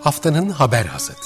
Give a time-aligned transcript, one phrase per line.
[0.00, 1.20] Haftanın haber hazırdı.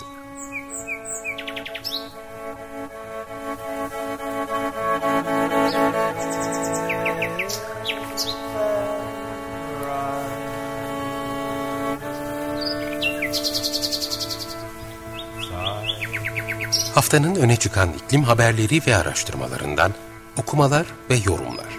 [16.94, 19.92] Haftanın öne çıkan iklim haberleri ve araştırmalarından
[20.36, 21.73] okumalar ve yorumlar.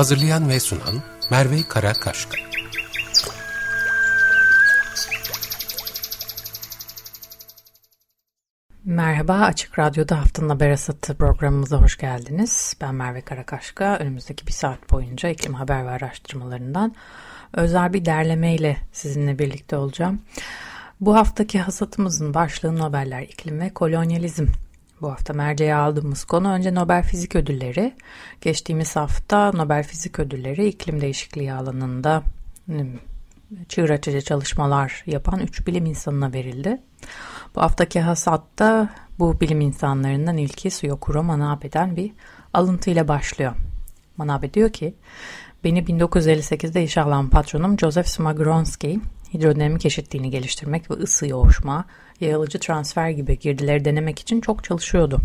[0.00, 2.36] Hazırlayan ve sunan Merve Karakaşka.
[8.84, 12.76] Merhaba, Açık Radyo'da Haftanın Haber Asatı programımıza hoş geldiniz.
[12.80, 13.96] Ben Merve Karakaşka.
[13.96, 16.94] Önümüzdeki bir saat boyunca iklim haber ve araştırmalarından
[17.52, 20.22] özel bir derleme ile sizinle birlikte olacağım.
[21.00, 24.46] Bu haftaki hasatımızın başlığı Nobeller İklim ve Kolonyalizm.
[25.00, 27.94] Bu hafta merceğe aldığımız konu önce Nobel Fizik Ödülleri.
[28.40, 32.22] Geçtiğimiz hafta Nobel Fizik Ödülleri iklim değişikliği alanında
[32.66, 32.98] hmm,
[33.68, 36.80] çığır açıcı çalışmalar yapan 3 bilim insanına verildi.
[37.54, 42.12] Bu haftaki hasatta bu bilim insanlarından ilki Suyokuro Manabe'den bir
[42.52, 43.52] alıntıyla başlıyor.
[44.16, 44.94] Manabe diyor ki,
[45.64, 49.00] beni 1958'de işe alan patronum Joseph Smagronski,
[49.34, 51.84] hidrodinamik eşitliğini geliştirmek ve ısı yoğuşma,
[52.20, 55.20] yayılıcı transfer gibi girdileri denemek için çok çalışıyordu.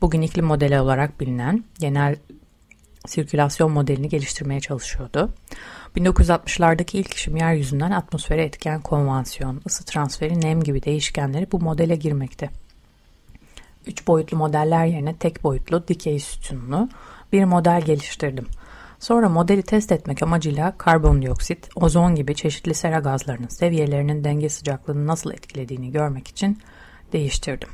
[0.00, 2.16] Bugün iklim modeli olarak bilinen genel
[3.06, 5.34] sirkülasyon modelini geliştirmeye çalışıyordu.
[5.96, 12.50] 1960'lardaki ilk işim yeryüzünden atmosfere etken konvansiyon, ısı transferi, nem gibi değişkenleri bu modele girmekte.
[13.86, 16.88] Üç boyutlu modeller yerine tek boyutlu, dikey sütunlu
[17.32, 18.46] bir model geliştirdim.
[19.04, 25.32] Sonra modeli test etmek amacıyla karbondioksit, ozon gibi çeşitli sera gazlarının seviyelerinin denge sıcaklığını nasıl
[25.32, 26.58] etkilediğini görmek için
[27.12, 27.68] değiştirdim.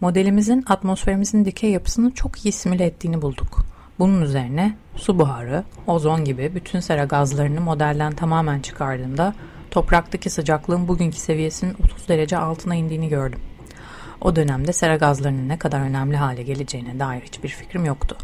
[0.00, 3.58] Modelimizin atmosferimizin dikey yapısını çok iyi simüle ettiğini bulduk.
[3.98, 9.34] Bunun üzerine su buharı, ozon gibi bütün sera gazlarını modelden tamamen çıkardığımda
[9.70, 13.40] topraktaki sıcaklığın bugünkü seviyesinin 30 derece altına indiğini gördüm.
[14.20, 18.16] O dönemde sera gazlarının ne kadar önemli hale geleceğine dair hiçbir fikrim yoktu.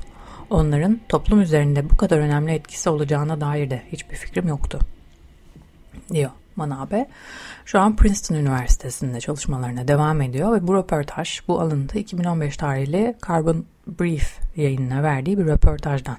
[0.51, 4.79] Onların toplum üzerinde bu kadar önemli etkisi olacağına dair de hiçbir fikrim yoktu.
[6.13, 7.09] Diyor Manabe.
[7.65, 13.65] Şu an Princeton Üniversitesi'nde çalışmalarına devam ediyor ve bu röportaj, bu alıntı 2015 tarihli Carbon
[13.87, 16.17] Brief yayınına verdiği bir röportajdan.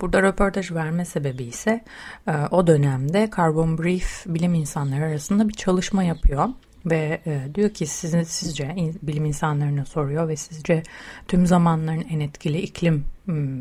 [0.00, 1.84] Burada röportaj verme sebebi ise
[2.28, 6.48] e, o dönemde Carbon Brief bilim insanları arasında bir çalışma yapıyor
[6.86, 10.82] ve e, diyor ki sizin sizce in, bilim insanlarına soruyor ve sizce
[11.28, 13.04] tüm zamanların en etkili iklim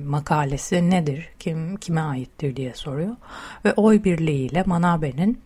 [0.06, 1.30] makalesi nedir?
[1.40, 3.16] Kim kime aittir diye soruyor.
[3.66, 5.41] Ve oy birliğiyle Manabe'nin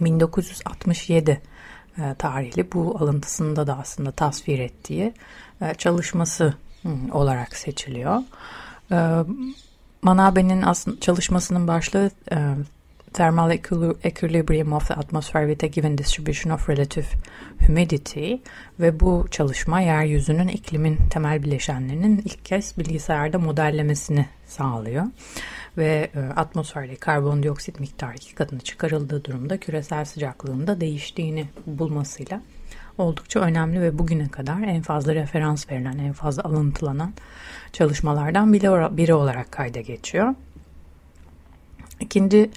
[0.00, 1.42] 1967
[1.98, 5.14] e, tarihli bu alıntısında da aslında tasvir ettiği
[5.60, 6.54] e, çalışması
[7.12, 8.22] olarak seçiliyor.
[8.90, 9.24] E,
[10.02, 10.64] Manabe'nin
[11.00, 12.10] çalışmasının başlığı
[13.16, 13.50] thermal
[14.02, 17.06] equilibrium of the atmosphere with a given distribution of relative
[17.66, 18.34] humidity
[18.80, 25.04] ve bu çalışma yeryüzünün iklimin temel bileşenlerinin ilk kez bilgisayarda modellemesini sağlıyor
[25.78, 32.40] ve e, atmosferde karbondioksit miktarı iki katına çıkarıldığı durumda küresel sıcaklığında değiştiğini bulmasıyla
[32.98, 37.12] oldukça önemli ve bugüne kadar en fazla referans verilen, en fazla alıntılanan
[37.72, 38.52] çalışmalardan
[38.96, 40.34] biri olarak kayda geçiyor.
[42.00, 42.50] İkinci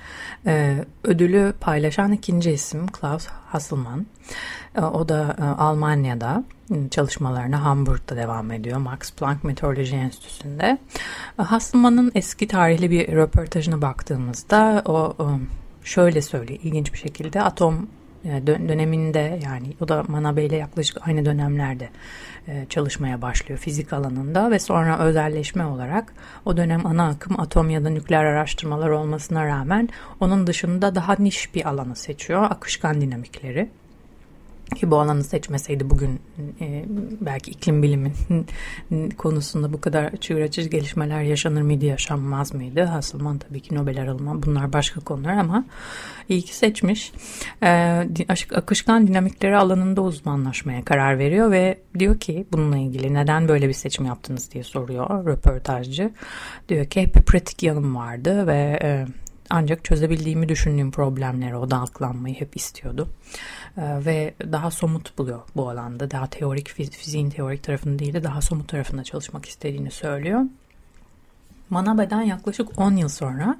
[0.46, 4.06] e, ödülü paylaşan ikinci isim Klaus Hasselmann.
[4.76, 6.44] E, o da e, Almanya'da
[6.92, 8.78] çalışmalarına Hamburg'da devam ediyor.
[8.78, 10.78] Max Planck Meteoroloji Enstitüsü'nde.
[11.40, 15.26] E, Hasselmann'ın eski tarihli bir röportajına baktığımızda o e,
[15.84, 21.26] şöyle söylüyor ilginç bir şekilde atom e, döneminde yani o da Manabe ile yaklaşık aynı
[21.26, 21.90] dönemlerde
[22.48, 26.14] e, çalışmaya başlıyor fizik alanında ve sonra özelleşme olarak
[26.46, 31.56] o dönem ana akım atom ya da nükleer araştırmalar olmasına rağmen onun dışında daha niş
[31.56, 33.70] bir alanı seçiyor akışkan dinamikleri
[34.76, 36.20] ki bu alanı seçmeseydi bugün
[36.62, 36.86] e,
[37.22, 38.14] belki iklim bilimin
[39.18, 42.84] konusunda bu kadar çığır açıcı gelişmeler yaşanır mıydı yaşanmaz mıydı?
[42.84, 45.66] Hasılman tabii ki Nobel aralama bunlar başka konular ama
[46.30, 47.12] iyi ki seçmiş.
[47.64, 48.04] E,
[48.56, 54.06] akışkan dinamikleri alanında uzmanlaşmaya karar veriyor ve diyor ki bununla ilgili neden böyle bir seçim
[54.06, 56.12] yaptınız diye soruyor röportajcı.
[56.70, 59.06] Diyor ki hep bir pratik yanım vardı ve e,
[59.50, 63.08] ancak çözebildiğimi düşündüğüm problemlere odaklanmayı hep istiyordu.
[63.78, 66.12] Ee, ve daha somut buluyor bu alanda.
[66.12, 70.42] Daha teorik, fiziğin teorik tarafında değil de daha somut tarafında çalışmak istediğini söylüyor.
[71.70, 73.58] Manabe'den yaklaşık 10 yıl sonra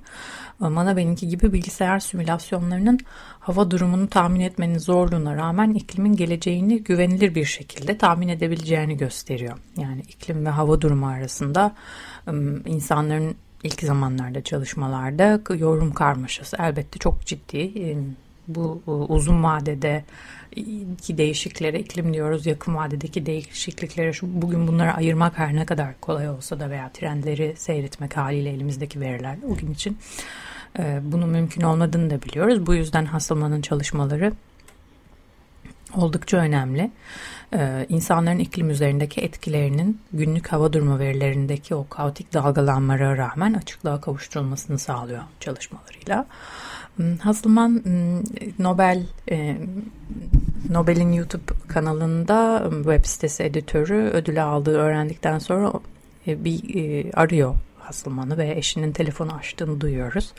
[0.62, 3.00] e, Manabe'ninki gibi bilgisayar simülasyonlarının
[3.40, 9.58] hava durumunu tahmin etmenin zorluğuna rağmen iklimin geleceğini güvenilir bir şekilde tahmin edebileceğini gösteriyor.
[9.78, 11.76] Yani iklim ve hava durumu arasında
[12.66, 17.98] insanların ilk zamanlarda çalışmalarda yorum karmaşası elbette çok ciddi.
[18.50, 20.04] Bu uzun vadede
[21.02, 26.30] ki değişikliklere iklim diyoruz yakın vadedeki değişikliklere şu, bugün bunları ayırmak her ne kadar kolay
[26.30, 29.98] olsa da veya trendleri seyretmek haliyle elimizdeki veriler bugün için
[30.80, 32.66] e, bunun mümkün olmadığını da biliyoruz.
[32.66, 34.34] Bu yüzden Hasselmann'ın çalışmaları
[35.96, 36.92] oldukça önemli.
[37.54, 44.80] Ee, insanların iklim üzerindeki etkilerinin günlük hava durumu verilerindeki o kaotik dalgalanmalara rağmen açıklığa kavuşturulmasını
[44.80, 46.26] sağlıyor çalışmalarıyla.
[46.96, 48.20] Hmm, Hasselman hmm,
[48.60, 49.58] Nobel e,
[50.70, 55.74] Nobel'in YouTube kanalında hmm, web sitesi editörü ödülü aldığı öğrendikten sonra
[56.28, 60.34] e, bir e, arıyor Hasselman'ı ve eşinin telefonu açtığını duyuyoruz.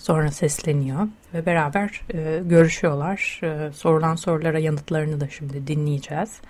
[0.00, 3.40] Sonra sesleniyor ve beraber e, görüşüyorlar.
[3.42, 6.40] E, sorulan sorulara yanıtlarını da şimdi dinleyeceğiz.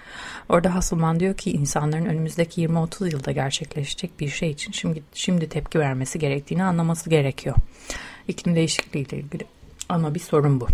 [0.48, 5.78] Orada Hasselman diyor ki insanların önümüzdeki 20-30 yılda gerçekleşecek bir şey için şimdi, şimdi tepki
[5.78, 7.56] vermesi gerektiğini anlaması gerekiyor.
[8.28, 9.44] İklim değişikliği ile ilgili.
[9.88, 10.66] Ama bir sorun bu.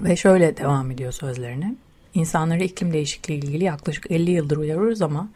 [0.00, 1.74] Ve şöyle devam ediyor sözlerine.
[2.14, 5.28] İnsanları iklim değişikliği ile ilgili yaklaşık 50 yıldır uyarıyoruz ama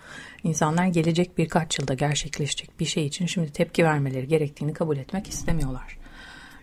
[0.44, 6.03] insanlar gelecek birkaç yılda gerçekleşecek bir şey için şimdi tepki vermeleri gerektiğini kabul etmek istemiyorlar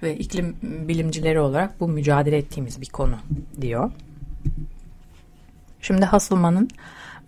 [0.03, 3.15] ve iklim bilimcileri olarak bu mücadele ettiğimiz bir konu
[3.62, 3.92] diyor.
[5.81, 6.69] Şimdi Hasselman'ın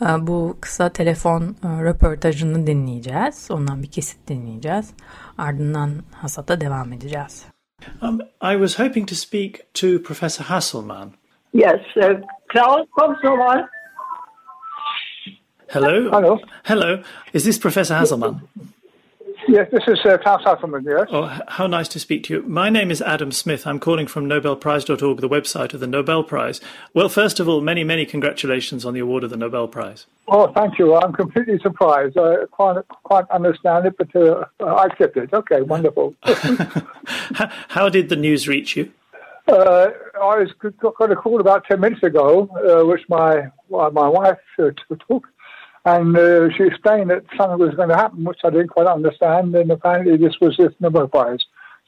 [0.02, 3.48] e, bu kısa telefon e, röportajını dinleyeceğiz.
[3.52, 4.94] Ondan bir kesit dinleyeceğiz.
[5.38, 7.46] Ardından Hasat'a devam edeceğiz.
[8.02, 11.12] Um, I was hoping to speak to Professor Hasselman.
[11.54, 12.88] Yes, uh, Klaus,
[13.22, 13.68] someone.
[15.68, 16.12] Hello.
[16.12, 16.40] Hello.
[16.64, 17.00] Hello.
[17.34, 18.42] Is this Professor Hasselman?
[19.48, 21.08] Yes, this is uh, Klaus Hasselman, yes.
[21.12, 22.42] Oh, how nice to speak to you.
[22.44, 23.68] My name is Adam Smith.
[23.68, 26.62] I'm calling from NobelPrize.org, the website of the Nobel Prize.
[26.94, 30.06] Well, first of all, many, many congratulations on the award of the Nobel Prize.
[30.28, 30.96] Oh, thank you.
[30.96, 32.18] I'm completely surprised.
[32.18, 35.34] I can't quite understand it, but uh, I accept it.
[35.34, 36.16] Okay, wonderful.
[36.24, 38.92] how, how, did the news reach you?
[39.48, 39.88] Uh,
[40.22, 44.70] I was got a call about 10 minutes ago, uh, which my, my wife uh,
[45.10, 45.28] took
[45.86, 49.54] and uh, she explained that something was going to happen, which I didn't quite understand.
[49.56, 51.40] And apparently, this was this Nobel Prize.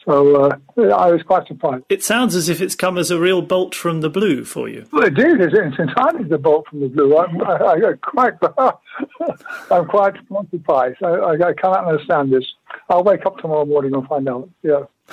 [0.03, 1.86] So uh, I was quite surprised.
[1.89, 4.86] It sounds as if it's come as a real bolt from the blue for you.
[4.92, 5.42] Well, it did.
[5.42, 7.18] It's entirely the bolt from the blue.
[7.18, 8.33] I'm, I, I quite,
[9.71, 10.13] I'm quite
[10.51, 11.01] surprised.
[11.01, 12.45] I, I, I cannot understand this.
[12.88, 14.48] I'll wake up tomorrow morning and find out.
[14.62, 14.83] Yeah.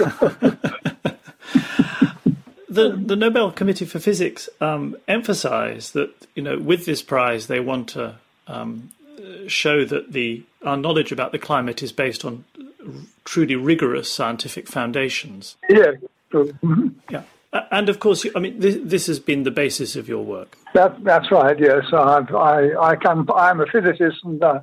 [2.69, 7.61] the the Nobel Committee for Physics um, emphasised that you know with this prize they
[7.61, 8.17] want to
[8.47, 8.91] um,
[9.47, 12.45] show that the our knowledge about the climate is based on
[13.25, 15.57] truly rigorous scientific foundations.
[15.69, 15.93] Yeah.
[16.33, 16.89] Mm-hmm.
[17.11, 17.23] Yeah.
[17.71, 20.57] And of course, I mean, this, this, has been the basis of your work.
[20.73, 21.59] That, that's right.
[21.59, 23.27] Yes, I've, I, I can.
[23.37, 24.61] I'm a physicist, and uh,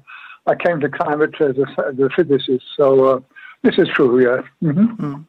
[0.47, 2.65] I came to climate as a, as a physicist.
[2.75, 3.19] So uh,
[3.61, 4.23] this is true.
[4.23, 4.41] Yeah.
[4.71, 5.05] Mm-hmm.
[5.05, 5.25] Mm.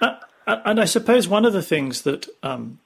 [0.00, 2.78] Uh, and I suppose one of the things that, um,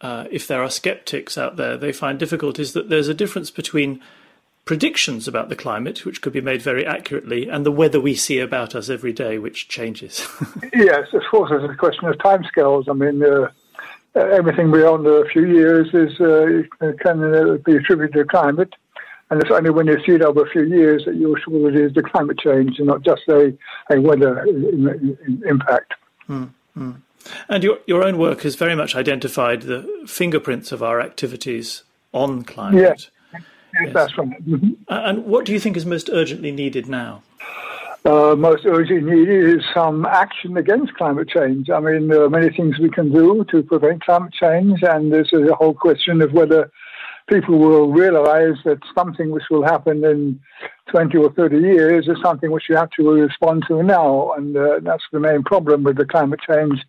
[0.00, 3.52] uh, if there are skeptics out there, they find difficult is that there's a difference
[3.52, 4.00] between
[4.64, 8.38] predictions about the climate, which could be made very accurately, and the weather we see
[8.38, 10.26] about us every day, which changes.
[10.74, 12.88] yes, of course, it's a question of timescales.
[12.88, 13.50] I mean, uh,
[14.20, 16.62] everything beyond a few years is uh,
[17.00, 18.72] can uh, be attributed to climate.
[19.30, 21.76] And it's only when you see it over a few years that you're sure it
[21.76, 23.56] is the climate change and not just a,
[23.90, 24.44] a weather
[25.46, 25.94] impact.
[26.28, 26.90] Mm-hmm.
[27.48, 32.44] And your, your own work has very much identified the fingerprints of our activities on
[32.44, 32.82] climate.
[32.82, 32.94] Yeah.
[33.82, 34.46] Yes, that's right.
[34.46, 34.72] Mm-hmm.
[34.88, 37.22] And what do you think is most urgently needed now?
[38.04, 41.70] Uh, most urgently needed is some action against climate change.
[41.70, 45.32] I mean, there are many things we can do to prevent climate change, and there's
[45.32, 46.70] a whole question of whether
[47.28, 50.38] people will realize that something which will happen in
[50.90, 54.32] 20 or 30 years is something which you have to respond to now.
[54.32, 56.84] And uh, that's the main problem with the climate change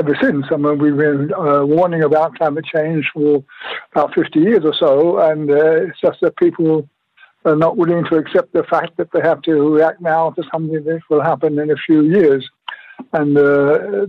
[0.00, 0.44] ever since.
[0.54, 3.44] I mean, we've been uh, warning about climate change for
[3.92, 4.92] about 50 years or so,
[5.28, 6.88] and uh, it's just that people
[7.48, 10.82] are not willing to accept the fact that they have to react now to something
[10.88, 12.42] that will happen in a few years.
[13.12, 13.46] And uh,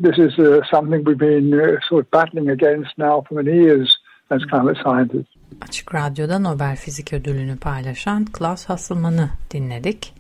[0.06, 3.88] this is uh, something we've been uh, sort of battling against now for many years
[4.30, 5.36] as climate scientists.
[5.62, 10.14] Açık Radyo'da Nobel Fizik Ödülünü paylaşan Klaus Hasselmann'ı dinledik.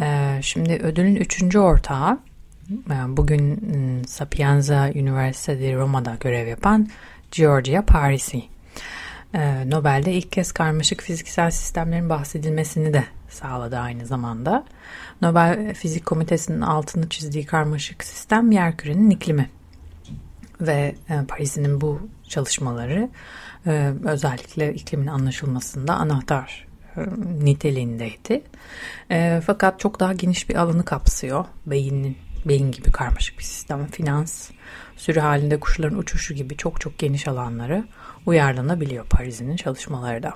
[0.00, 2.18] Ee, şimdi ödülün üçüncü ortağı
[3.08, 6.88] bugün ıı, Sapienza Üniversitesi Roma'da görev yapan
[7.30, 8.42] Giorgia Parisi.
[9.34, 14.64] Ee, Nobel'de ilk kez karmaşık fiziksel sistemlerin bahsedilmesini de sağladı aynı zamanda.
[15.22, 19.50] Nobel Fizik Komitesi'nin altını çizdiği karmaşık sistem yerkürenin iklimi.
[20.60, 23.08] Ve e, Paris'in bu çalışmaları
[23.66, 26.66] e, özellikle iklimin anlaşılmasında anahtar
[27.42, 28.42] niteliğindeydi.
[29.10, 31.44] E, fakat çok daha geniş bir alanı kapsıyor.
[31.66, 32.16] Beynin
[32.48, 34.50] beyin gibi karmaşık bir sistem, finans,
[34.96, 37.84] sürü halinde kuşların uçuşu gibi çok çok geniş alanları
[38.26, 40.34] uyarlanabiliyor Paris'in çalışmaları da.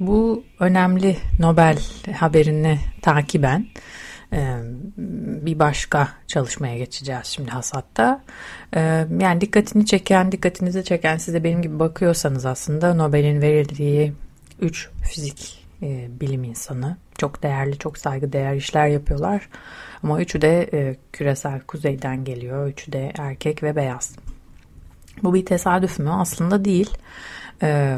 [0.00, 1.78] Bu önemli Nobel
[2.16, 3.66] haberini takiben
[5.46, 8.24] bir başka çalışmaya geçeceğiz şimdi hasatta.
[9.20, 14.12] Yani dikkatini çeken, dikkatinizi çeken siz de benim gibi bakıyorsanız aslında Nobel'in verildiği
[14.60, 15.59] 3 fizik
[16.20, 19.48] bilim insanı çok değerli, çok saygıdeğer işler yapıyorlar.
[20.02, 22.68] Ama üçü de küresel kuzeyden geliyor.
[22.68, 24.16] Üçü de erkek ve beyaz.
[25.22, 26.10] Bu bir tesadüf mü?
[26.10, 26.90] Aslında değil.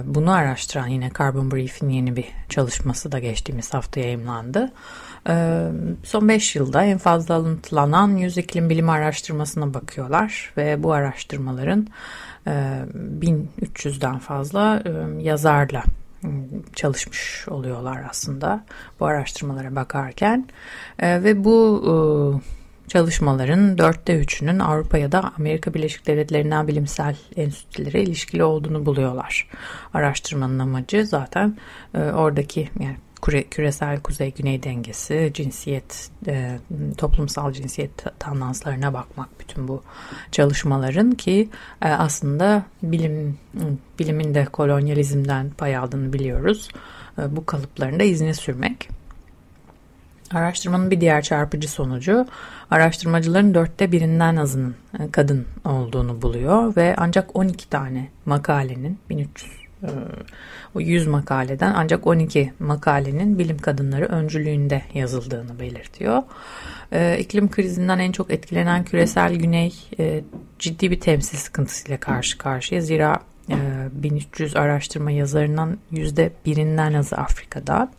[0.05, 4.73] Bunu araştıran yine Carbon Brief'in yeni bir çalışması da geçtiğimiz hafta yayımlandı.
[6.03, 11.87] Son 5 yılda en fazla alıntılanan 100 iklim bilimi araştırmasına bakıyorlar ve bu araştırmaların
[12.47, 14.83] 1300'den fazla
[15.21, 15.83] yazarla
[16.75, 18.65] çalışmış oluyorlar aslında
[19.01, 20.49] bu araştırmalara bakarken
[21.03, 22.41] ve bu
[22.89, 29.49] çalışmaların dörtte üçünün Avrupa ya da Amerika Birleşik Devletleri'nden bilimsel enstitülere ilişkili olduğunu buluyorlar.
[29.95, 31.57] Araştırmanın amacı zaten
[31.95, 36.59] oradaki yani küresel kuzey-güney dengesi, cinsiyet, e,
[36.97, 39.83] toplumsal cinsiyet tandanslarına bakmak bütün bu
[40.33, 41.49] çalışmaların ki
[41.83, 43.39] e, aslında bilim
[43.99, 46.69] bilimin de kolonyalizmden pay aldığını biliyoruz.
[47.19, 48.89] E, bu kalıpların da izini sürmek.
[50.31, 52.27] Araştırmanın bir diğer çarpıcı sonucu
[52.71, 59.62] araştırmacıların dörtte birinden azının e, kadın olduğunu buluyor ve ancak 12 tane makalenin 1300 e,
[60.75, 66.23] o 100 makaleden ancak 12 makalenin bilim kadınları öncülüğünde yazıldığını belirtiyor.
[66.93, 69.75] E, iklim krizinden en çok etkilenen küresel güney
[70.59, 72.81] ciddi bir temsil sıkıntısıyla karşı karşıya.
[72.81, 77.91] Zira 1300 araştırma yazarından yüzde birinden azı Afrika'dan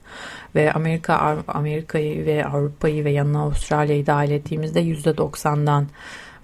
[0.55, 5.87] ve Amerika Amerika'yı ve Avrupa'yı ve yanına Avustralya'yı dahil ettiğimizde yüzde 90'dan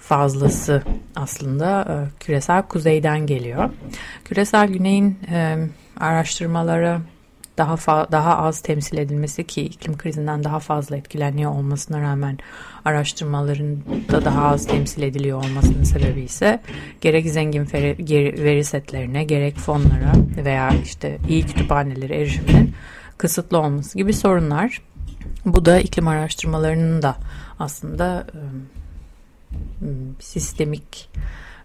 [0.09, 0.83] fazlası
[1.15, 3.69] aslında e, küresel kuzeyden geliyor.
[4.25, 5.57] Küresel güneyin e,
[5.99, 6.99] araştırmaları
[7.57, 7.77] daha
[8.11, 12.37] daha az temsil edilmesi ki iklim krizinden daha fazla etkileniyor olmasına rağmen
[12.85, 13.77] araştırmaların
[14.11, 16.59] da daha az temsil ediliyor olmasının sebebi ise
[17.01, 17.67] gerek zengin
[18.43, 20.13] veri setlerine gerek fonlara
[20.45, 22.75] veya işte iyi kütüphanelere erişiminin
[23.17, 24.81] kısıtlı olması gibi sorunlar.
[25.45, 27.15] Bu da iklim araştırmalarının da
[27.59, 28.25] aslında
[30.19, 31.09] sistemik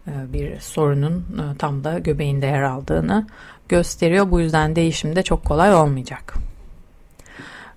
[0.07, 1.25] bir sorunun
[1.59, 3.27] tam da göbeğinde yer aldığını
[3.69, 4.31] gösteriyor.
[4.31, 6.35] Bu yüzden değişim de çok kolay olmayacak.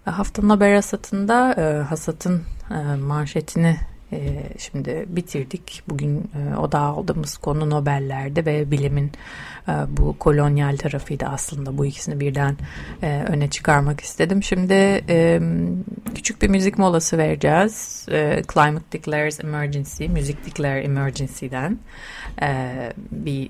[0.06, 1.56] Haftanın haber hasatında
[1.90, 2.44] hasatın
[3.08, 3.78] manşetini
[4.12, 5.84] e, şimdi bitirdik.
[5.90, 9.12] Bugün e, aldığımız konu Nobel'lerde ve bilimin
[9.68, 11.78] e, bu kolonyal tarafıydı aslında.
[11.78, 12.58] Bu ikisini birden
[13.04, 14.44] e, öne çıkarmak istedim.
[14.44, 15.42] Şimdi e,
[16.16, 18.06] küçük bir müzik molası vereceğiz.
[18.54, 21.78] Climate Declares Emergency, Music Declare Emergency'den
[23.12, 23.50] bir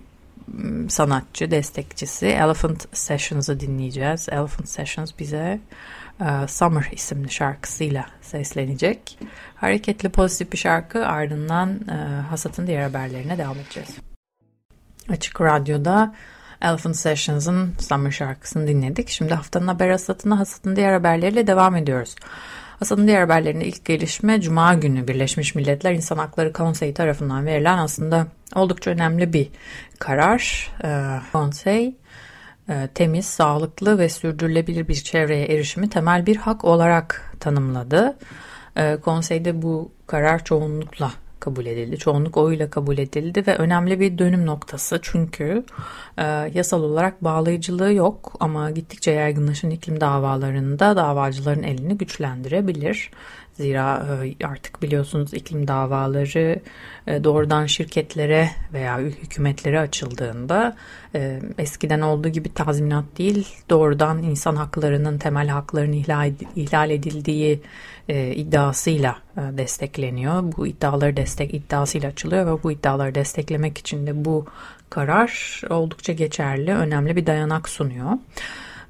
[0.89, 4.29] sanatçı, destekçisi Elephant Sessions'ı dinleyeceğiz.
[4.29, 5.59] Elephant Sessions bize
[6.47, 9.19] Summer isimli şarkısıyla seslenecek.
[9.55, 13.89] Hareketli pozitif bir şarkı ardından e, Hasat'ın diğer haberlerine devam edeceğiz.
[15.09, 16.15] Açık Radyo'da
[16.61, 19.09] Elephant Sessions'ın Summer şarkısını dinledik.
[19.09, 22.15] Şimdi haftanın haber Hasat'ına Hasat'ın diğer haberleriyle devam ediyoruz.
[22.79, 28.27] Hasat'ın diğer haberlerinde ilk gelişme Cuma günü Birleşmiş Milletler İnsan Hakları Konseyi tarafından verilen aslında
[28.55, 29.49] oldukça önemli bir
[29.99, 30.71] karar.
[30.83, 31.95] E, konsey
[32.93, 38.17] temiz, sağlıklı ve sürdürülebilir bir çevreye erişimi temel bir hak olarak tanımladı.
[38.75, 41.97] E, konseyde bu karar çoğunlukla kabul edildi.
[41.97, 45.63] Çoğunluk oyuyla kabul edildi ve önemli bir dönüm noktası çünkü
[46.17, 53.11] e, yasal olarak bağlayıcılığı yok ama gittikçe yaygınlaşan iklim davalarında davacıların elini güçlendirebilir.
[53.57, 56.59] Zira e, artık biliyorsunuz iklim davaları
[57.07, 60.75] e, doğrudan şirketlere veya hükümetlere açıldığında
[61.15, 65.93] e, eskiden olduğu gibi tazminat değil doğrudan insan haklarının temel haklarının
[66.55, 67.61] ihlal edildiği
[68.09, 70.43] iddiasıyla destekleniyor.
[70.57, 74.45] Bu iddiaları destek iddiasıyla açılıyor ve bu iddiaları desteklemek için de bu
[74.89, 78.11] karar oldukça geçerli, önemli bir dayanak sunuyor.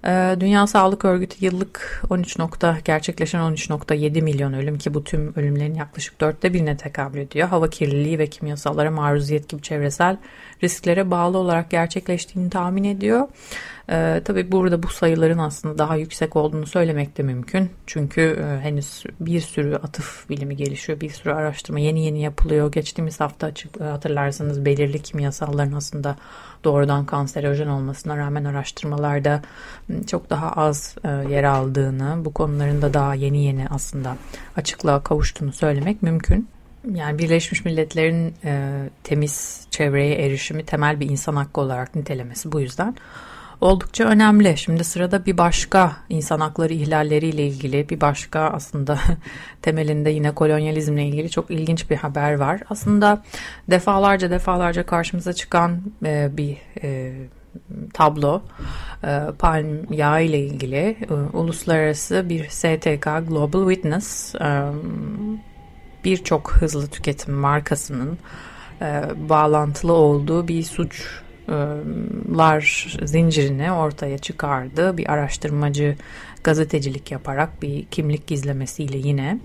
[0.07, 5.75] Ee, Dünya Sağlık Örgütü yıllık 13 nokta gerçekleşen 13.7 milyon ölüm ki bu tüm ölümlerin
[5.75, 7.47] yaklaşık dörtte birine tekabül ediyor.
[7.47, 10.17] Hava kirliliği ve kimyasallara maruziyet gibi çevresel
[10.63, 13.27] risklere bağlı olarak gerçekleştiğini tahmin ediyor.
[13.89, 17.69] E, tabii burada bu sayıların aslında daha yüksek olduğunu söylemek de mümkün.
[17.85, 22.71] Çünkü e, henüz bir sürü atıf bilimi gelişiyor, bir sürü araştırma yeni yeni yapılıyor.
[22.71, 26.15] Geçtiğimiz hafta açık, e, hatırlarsanız belirli kimyasalların aslında
[26.63, 29.41] doğrudan kanserojen olmasına rağmen araştırmalarda
[30.07, 34.15] çok daha az e, yer aldığını, bu konuların da daha yeni yeni aslında
[34.57, 36.47] açıklığa kavuştuğunu söylemek mümkün.
[36.93, 42.95] Yani Birleşmiş Milletler'in e, temiz çevreye erişimi temel bir insan hakkı olarak nitelemesi bu yüzden
[43.61, 44.57] oldukça önemli.
[44.57, 48.99] Şimdi sırada bir başka insan hakları ihlalleriyle ilgili bir başka aslında
[49.61, 52.61] temelinde yine kolonyalizmle ilgili çok ilginç bir haber var.
[52.69, 53.23] Aslında
[53.69, 57.13] defalarca defalarca karşımıza çıkan e, bir e,
[57.93, 58.41] tablo
[59.03, 64.63] e, palm yağı ile ilgili e, uluslararası bir STK Global Witness e,
[66.03, 68.17] birçok hızlı tüketim markasının
[69.29, 70.53] bağlantılı olduğu bir
[71.47, 74.97] suçlar zincirini ortaya çıkardı.
[74.97, 75.95] Bir araştırmacı
[76.43, 79.39] gazetecilik yaparak bir kimlik gizlemesiyle yine.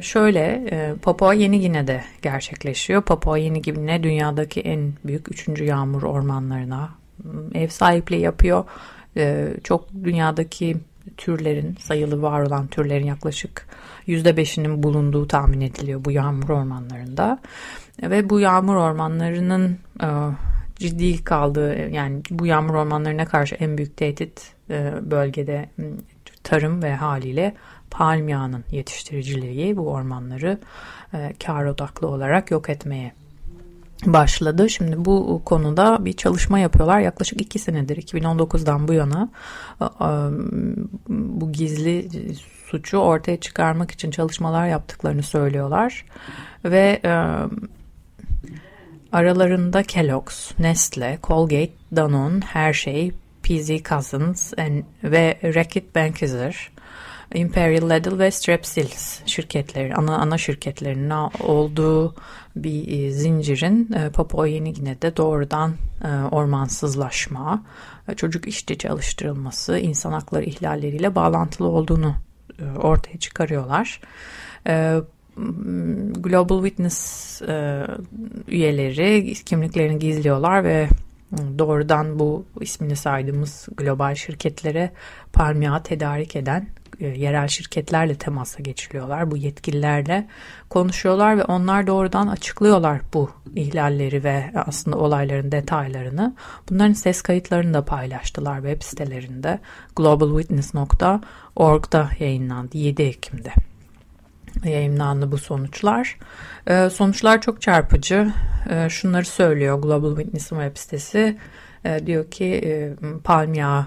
[0.00, 3.02] Şöyle e, Papua Yeni Gine'de gerçekleşiyor.
[3.02, 6.90] Papua Yeni Gine dünyadaki en büyük üçüncü yağmur ormanlarına
[7.54, 8.64] ev sahipliği yapıyor.
[9.64, 10.76] Çok dünyadaki
[11.16, 13.66] türlerin sayılı var olan türlerin yaklaşık
[14.08, 17.38] %5'inin bulunduğu tahmin ediliyor bu yağmur ormanlarında.
[18.02, 19.78] Ve bu yağmur ormanlarının
[20.78, 25.68] ciddi kaldığı yani bu yağmur ormanlarına karşı en büyük tehdit e, bölgede
[26.44, 27.54] tarım ve haliyle
[27.90, 30.58] palm yağının yetiştiriciliği bu ormanları
[31.14, 33.12] e, kar odaklı olarak yok etmeye
[34.06, 34.70] başladı.
[34.70, 37.00] Şimdi bu konuda bir çalışma yapıyorlar.
[37.00, 39.28] Yaklaşık iki senedir 2019'dan bu yana
[41.08, 42.08] bu gizli
[42.66, 46.04] suçu ortaya çıkarmak için çalışmalar yaptıklarını söylüyorlar.
[46.64, 47.00] Ve
[49.12, 53.12] aralarında Kellogg's, Nestle, Colgate, Danone, Hershey,
[53.42, 54.52] PZ Cousins
[55.04, 56.70] ve Reckitt Benckiser
[57.34, 61.10] Imperial Ladle ve Strepsils şirketleri, ana ana şirketlerinin
[61.40, 62.14] olduğu
[62.56, 65.74] bir e, zincirin e, Papua Yeni Gine'de doğrudan
[66.04, 67.64] e, ormansızlaşma,
[68.16, 72.14] çocuk işçi çalıştırılması, insan hakları ihlalleriyle bağlantılı olduğunu
[72.82, 74.00] ortaya çıkarıyorlar.
[76.14, 77.42] Global Witness
[78.48, 80.88] üyeleri kimliklerini gizliyorlar ve
[81.58, 84.90] doğrudan bu ismini saydığımız global şirketlere
[85.32, 86.68] palmiye tedarik eden
[87.00, 89.30] e, yerel şirketlerle temasa geçiliyorlar.
[89.30, 90.26] Bu yetkililerle
[90.68, 96.34] konuşuyorlar ve onlar doğrudan açıklıyorlar bu ihlalleri ve aslında olayların detaylarını.
[96.70, 99.58] Bunların ses kayıtlarını da paylaştılar web sitelerinde.
[99.96, 103.52] globalwitness.org'da yayınlandı 7 Ekim'de
[104.64, 106.16] yayınlandı bu sonuçlar.
[106.66, 108.32] Ee, sonuçlar çok çarpıcı.
[108.70, 111.38] Ee, şunları söylüyor Global Witness'ın web sitesi.
[111.84, 113.86] Ee, diyor ki e, palm yağı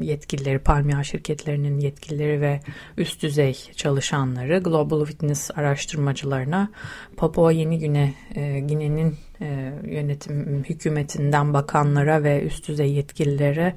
[0.00, 2.60] yetkilileri, palmiye şirketlerinin yetkilileri ve
[2.96, 6.70] üst düzey çalışanları Global Witness araştırmacılarına
[7.16, 13.74] Papua Yeni Güne e, Gine'nin e, yönetim hükümetinden bakanlara ve üst düzey yetkililere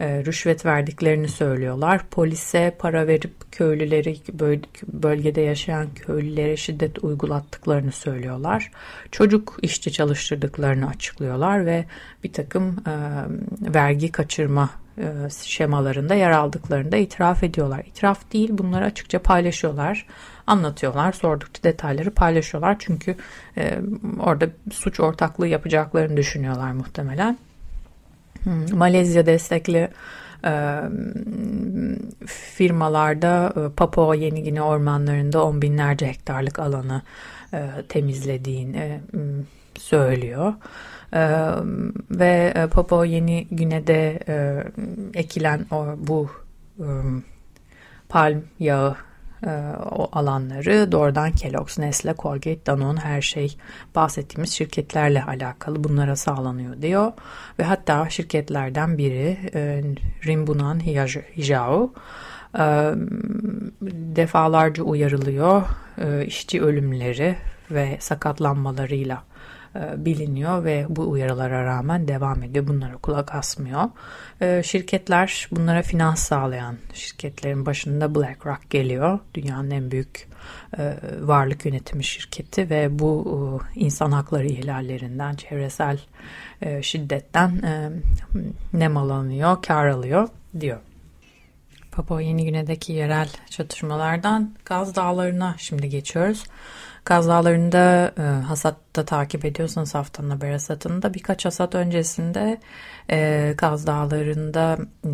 [0.00, 2.06] rüşvet verdiklerini söylüyorlar.
[2.10, 4.16] Polise para verip köylüleri
[4.88, 8.70] bölgede yaşayan köylülere şiddet uygulattıklarını söylüyorlar.
[9.10, 11.84] Çocuk işçi çalıştırdıklarını açıklıyorlar ve
[12.24, 12.76] bir takım
[13.60, 14.83] vergi kaçırma e,
[15.44, 17.84] şemalarında yer aldıklarını itiraf ediyorlar.
[17.86, 20.06] İtiraf değil bunları açıkça paylaşıyorlar,
[20.46, 22.76] anlatıyorlar, sordukça detayları paylaşıyorlar.
[22.78, 23.16] Çünkü
[23.56, 23.78] e,
[24.20, 27.38] orada suç ortaklığı yapacaklarını düşünüyorlar muhtemelen.
[28.42, 29.88] Hmm, Malezya destekli
[30.44, 30.80] e,
[32.26, 37.02] firmalarda e, Papua Yeni Gine ormanlarında on binlerce hektarlık alanı
[37.54, 39.18] e, temizlediğini e,
[39.78, 40.54] söylüyor.
[42.10, 44.64] Ve e, Papua Yeni Güne'de e,
[45.14, 46.30] ekilen o, bu
[46.78, 46.86] e,
[48.08, 48.96] palm yağı
[49.46, 49.50] e,
[49.90, 53.56] o alanları doğrudan Kellogg's, Nestle, Colgate, Danone her şey
[53.94, 57.12] bahsettiğimiz şirketlerle alakalı bunlara sağlanıyor diyor.
[57.58, 59.82] Ve hatta şirketlerden biri e,
[60.26, 60.86] Rimbunan
[61.36, 61.92] Hijao
[62.58, 62.62] e,
[64.16, 65.62] defalarca uyarılıyor
[65.98, 67.36] e, işçi ölümleri
[67.70, 69.22] ve sakatlanmalarıyla
[69.96, 72.66] biliniyor ve bu uyarılara rağmen devam ediyor.
[72.66, 73.84] Bunlara kulak asmıyor.
[74.40, 79.18] E, şirketler bunlara finans sağlayan şirketlerin başında BlackRock geliyor.
[79.34, 80.28] Dünyanın en büyük
[80.78, 86.00] e, varlık yönetimi şirketi ve bu insan hakları ihlallerinden, çevresel
[86.80, 87.62] şiddetten
[88.72, 90.28] nemalanıyor, kar alıyor
[90.60, 90.78] diyor.
[91.94, 96.44] Papua Yeni Güne'deki yerel çatışmalardan Gaz Dağları'na şimdi geçiyoruz.
[97.04, 102.60] Kaz Dağları'nda e, hasatta takip ediyorsanız haftanın haber hasatında birkaç hasat öncesinde
[103.10, 105.08] e, Kaz Dağları'nda e,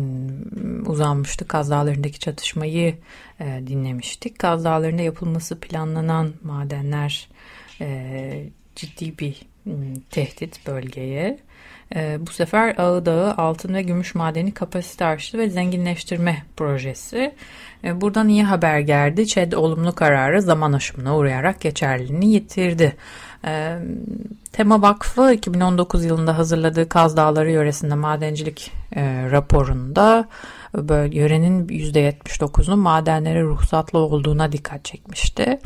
[0.89, 1.49] uzanmıştık.
[1.49, 2.97] Kaz Dağları'ndaki çatışmayı
[3.39, 4.39] e, dinlemiştik.
[4.39, 7.29] Kaz Dağları'nda yapılması planlanan madenler
[7.81, 9.41] e, ciddi bir
[10.09, 11.39] tehdit bölgeye.
[11.95, 17.35] E, bu sefer Ağı Dağı altın ve gümüş madeni kapasite arşivi ve zenginleştirme projesi.
[17.83, 19.27] E, buradan iyi haber geldi.
[19.27, 22.95] ÇED olumlu kararı zaman aşımına uğrayarak geçerliliğini yitirdi.
[23.45, 23.77] E,
[24.51, 30.27] Tema Vakfı 2019 yılında hazırladığı Kaz Dağları yöresinde madencilik e, raporunda
[30.73, 35.59] böyle yörenin %79'unun madenlere ruhsatlı olduğuna dikkat çekmişti.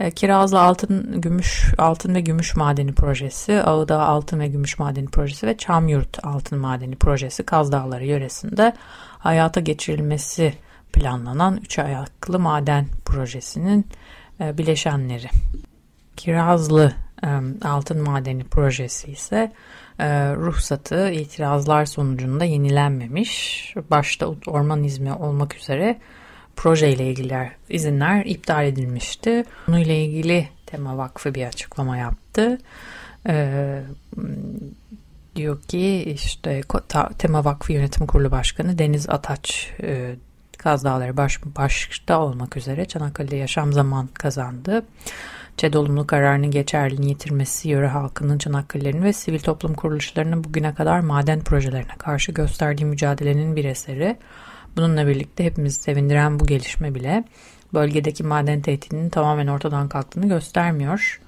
[0.00, 5.46] E, Kirazlı Altın Gümüş Altın ve Gümüş Madeni Projesi, Ağıdağ Altın ve Gümüş Madeni Projesi
[5.46, 8.72] ve Çamyurt Altın Madeni Projesi Kaz Dağları yöresinde
[9.18, 10.54] hayata geçirilmesi
[10.92, 13.86] planlanan üç ayaklı maden projesinin
[14.40, 15.28] e, bileşenleri.
[16.16, 16.92] Kirazlı
[17.24, 17.28] e,
[17.64, 19.52] Altın Madeni Projesi ise
[20.36, 23.74] ruhsatı itirazlar sonucunda yenilenmemiş.
[23.90, 25.98] Başta orman izmi olmak üzere
[26.58, 29.44] projeyle ilgili izinler iptal edilmişti.
[29.66, 32.58] Bununla ilgili Tema Vakfı bir açıklama yaptı.
[33.28, 33.82] Ee,
[35.36, 36.62] diyor ki işte
[37.18, 40.14] Tema Vakfı Yönetim Kurulu Başkanı Deniz Ataç e,
[40.58, 44.82] Kaz Dağları baş, başta olmak üzere Çanakkale'de yaşam zaman kazandı.
[45.56, 51.40] ÇED olumlu kararının geçerliliğini yitirmesi yöre halkının Çanakkale'nin ve sivil toplum kuruluşlarının bugüne kadar maden
[51.40, 54.16] projelerine karşı gösterdiği mücadelenin bir eseri.
[54.78, 57.24] Bununla birlikte hepimizi sevindiren bu gelişme bile
[57.74, 61.20] bölgedeki maden tehdidinin tamamen ortadan kalktığını göstermiyor.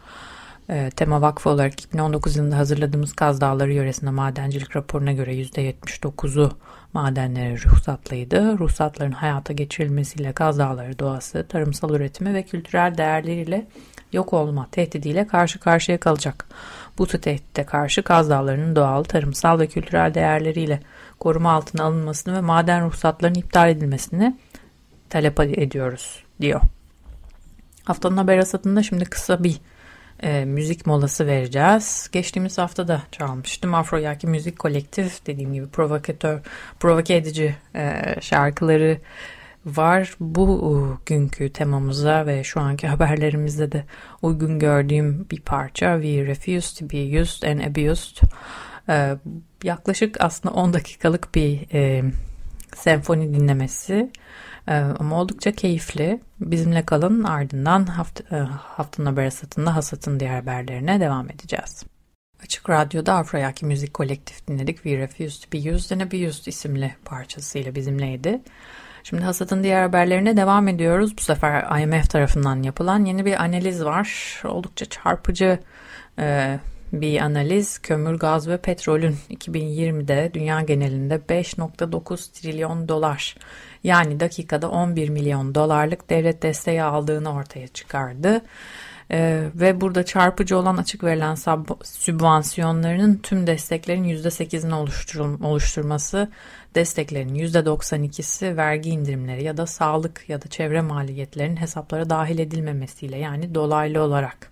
[0.69, 6.51] E, Tema Vakfı olarak 2019 yılında hazırladığımız Kaz Dağları yöresinde madencilik raporuna göre %79'u
[6.93, 8.59] madenlere ruhsatlıydı.
[8.59, 13.67] Ruhsatların hayata geçirilmesiyle Kaz Dağları doğası, tarımsal üretimi ve kültürel değerleriyle
[14.13, 16.47] yok olma tehdidiyle karşı karşıya kalacak.
[16.99, 20.81] Bu tehdide karşı Kaz Dağları'nın doğal, tarımsal ve kültürel değerleriyle
[21.19, 24.37] koruma altına alınmasını ve maden ruhsatlarının iptal edilmesini
[25.11, 26.61] talep ediyoruz diyor.
[27.85, 29.61] Haftanın haber hasatında şimdi kısa bir
[30.23, 32.09] e, müzik molası vereceğiz.
[32.13, 33.75] Geçtiğimiz hafta da çalmıştım.
[33.75, 36.41] Afroyaki Müzik Kolektif dediğim gibi provokatör,
[36.81, 38.99] provoke edici e, şarkıları
[39.67, 40.15] var.
[40.21, 43.85] Bu günkü temamıza ve şu anki haberlerimizde de
[44.23, 46.03] uygun gördüğüm bir parça.
[46.03, 48.17] We refuse to be used and abused.
[48.89, 49.17] Ee,
[49.65, 52.05] yaklaşık aslında 10 dakikalık bir e,
[52.75, 54.11] senfoni dinlemesi
[54.69, 56.21] ee, ama oldukça keyifli.
[56.41, 61.85] Bizimle kalın ardından hafta, e, haftanın haber hasatında hasatın diğer haberlerine devam edeceğiz.
[62.45, 64.77] Açık Radyo'da Afroyaki Müzik Kolektif dinledik.
[64.77, 68.41] We Refuse to Be Used and Abused isimli parçasıyla bizimleydi.
[69.05, 71.19] Şimdi hasatın diğer haberlerine devam ediyoruz.
[71.19, 74.41] Bu sefer IMF tarafından yapılan yeni bir analiz var.
[74.45, 75.59] Oldukça çarpıcı
[76.19, 76.59] e,
[76.93, 83.37] bir analiz kömür, gaz ve petrolün 2020'de dünya genelinde 5.9 trilyon dolar
[83.85, 88.43] yani dakikada 11 milyon dolarlık devlet desteği aldığını ortaya çıkardı.
[89.13, 91.37] Ee, ve burada çarpıcı olan açık verilen
[91.85, 94.75] sübvansiyonlarının tüm desteklerin %8'ini
[95.45, 96.29] oluşturması,
[96.75, 103.55] desteklerin %92'si vergi indirimleri ya da sağlık ya da çevre maliyetlerinin hesaplara dahil edilmemesiyle yani
[103.55, 104.51] dolaylı olarak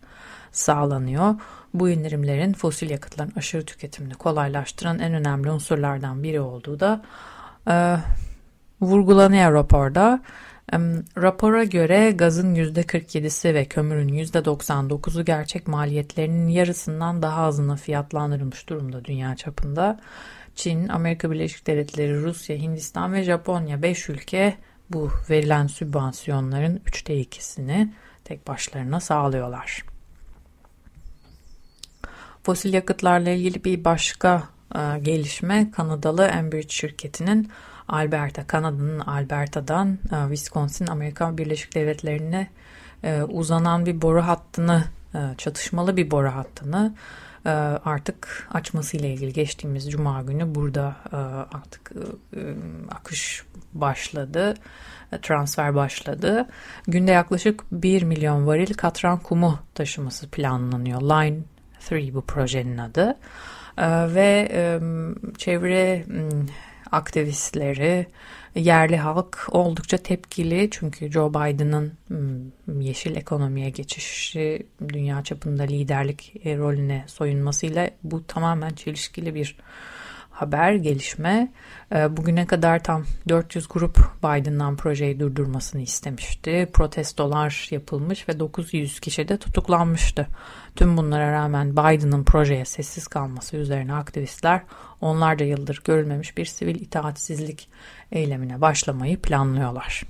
[0.53, 1.35] sağlanıyor.
[1.75, 7.03] Bu indirimlerin fosil yakıtların aşırı tüketimini kolaylaştıran en önemli unsurlardan biri olduğu da
[7.71, 7.97] e,
[8.81, 10.21] vurgulanıyor raporda.
[11.17, 19.37] Rapora göre gazın %47'si ve kömürün %99'u gerçek maliyetlerinin yarısından daha azına fiyatlandırılmış durumda dünya
[19.37, 20.01] çapında.
[20.55, 24.57] Çin, Amerika Birleşik Devletleri, Rusya, Hindistan ve Japonya 5 ülke
[24.91, 27.93] bu verilen sübvansiyonların üçte ikisini
[28.25, 29.85] tek başlarına sağlıyorlar.
[32.43, 37.51] Fosil yakıtlarla ilgili bir başka e, gelişme Kanadalı Enbridge şirketinin
[37.89, 42.49] Alberta, Kanada'nın Alberta'dan e, Wisconsin, Amerika Birleşik Devletleri'ne
[43.05, 46.95] e, uzanan bir boru hattını, e, çatışmalı bir boru hattını
[47.85, 50.97] artık açmasıyla ilgili geçtiğimiz Cuma günü burada
[51.53, 51.93] artık
[52.91, 54.55] akış başladı,
[55.23, 56.49] transfer başladı.
[56.89, 61.01] Günde yaklaşık 1 milyon varil katran kumu taşıması planlanıyor.
[61.03, 61.39] Line
[61.91, 63.17] 3 bu projenin adı.
[64.15, 64.49] Ve
[65.39, 66.05] çevre
[66.93, 68.07] aktivistleri,
[68.55, 70.69] yerli halk oldukça tepkili.
[70.71, 71.93] Çünkü Joe Biden'ın
[72.81, 79.57] yeşil ekonomiye geçişi, dünya çapında liderlik e, rolüne soyunmasıyla bu tamamen çelişkili bir
[80.41, 81.53] haber, gelişme.
[81.95, 86.69] E, bugüne kadar tam 400 grup Biden'dan projeyi durdurmasını istemişti.
[86.73, 90.27] Protestolar yapılmış ve 900 kişi de tutuklanmıştı.
[90.77, 94.63] Tüm bunlara rağmen Biden'ın projeye sessiz kalması üzerine aktivistler
[95.01, 97.69] onlarca yıldır görülmemiş bir sivil itaatsizlik
[98.13, 100.03] eylemine başlamayı planlıyorlar.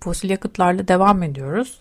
[0.00, 1.78] Fosil yakıtlarla devam ediyoruz.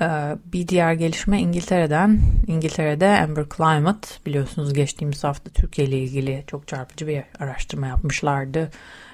[0.00, 2.20] Ee, bir diğer gelişme İngiltere'den.
[2.46, 8.70] İngiltere'de Amber Climate biliyorsunuz geçtiğimiz hafta Türkiye ile ilgili çok çarpıcı bir araştırma yapmışlardı.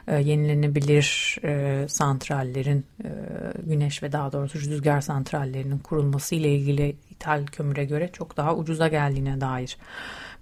[0.09, 3.09] Ee, yenilenebilir e, santrallerin e,
[3.67, 8.89] güneş ve daha doğrusu rüzgar santrallerinin kurulması ile ilgili ithal kömüre göre çok daha ucuza
[8.89, 9.77] geldiğine dair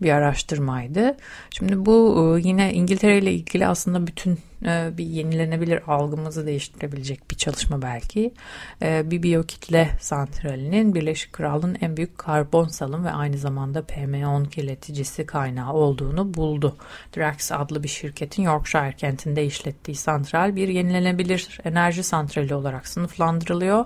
[0.02, 1.16] bir araştırmaydı.
[1.50, 7.36] Şimdi bu e, yine İngiltere ile ilgili aslında bütün e, bir yenilenebilir algımızı değiştirebilecek bir
[7.36, 8.34] çalışma belki.
[8.82, 15.26] E, bir biyokitle santralinin Birleşik Krallığın en büyük karbon salım ve aynı zamanda PM10 kirleticisi
[15.26, 16.76] kaynağı olduğunu buldu.
[17.16, 23.84] Drax adlı bir şirketin Yorkshire kentinde işlettiği santral bir yenilenebilir enerji santrali olarak sınıflandırılıyor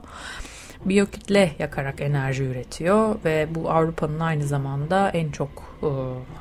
[0.84, 5.88] biyokütle yakarak enerji üretiyor ve bu Avrupa'nın aynı zamanda en çok e,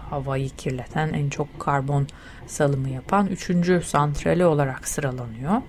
[0.10, 2.08] havayı kirleten, en çok karbon
[2.48, 5.62] salımı yapan üçüncü santrali olarak sıralanıyor.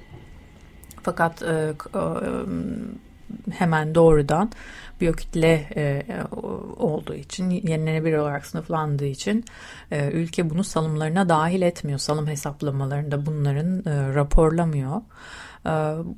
[1.02, 2.00] Fakat e, e,
[3.50, 4.50] hemen doğrudan
[5.00, 6.02] biyokütle e,
[6.76, 9.44] olduğu için yenilenebilir olarak sınıflandığı için
[9.90, 11.98] e, ülke bunu salımlarına dahil etmiyor.
[11.98, 15.00] Salım hesaplamalarında bunların e, raporlamıyor.
[15.66, 15.70] Ee,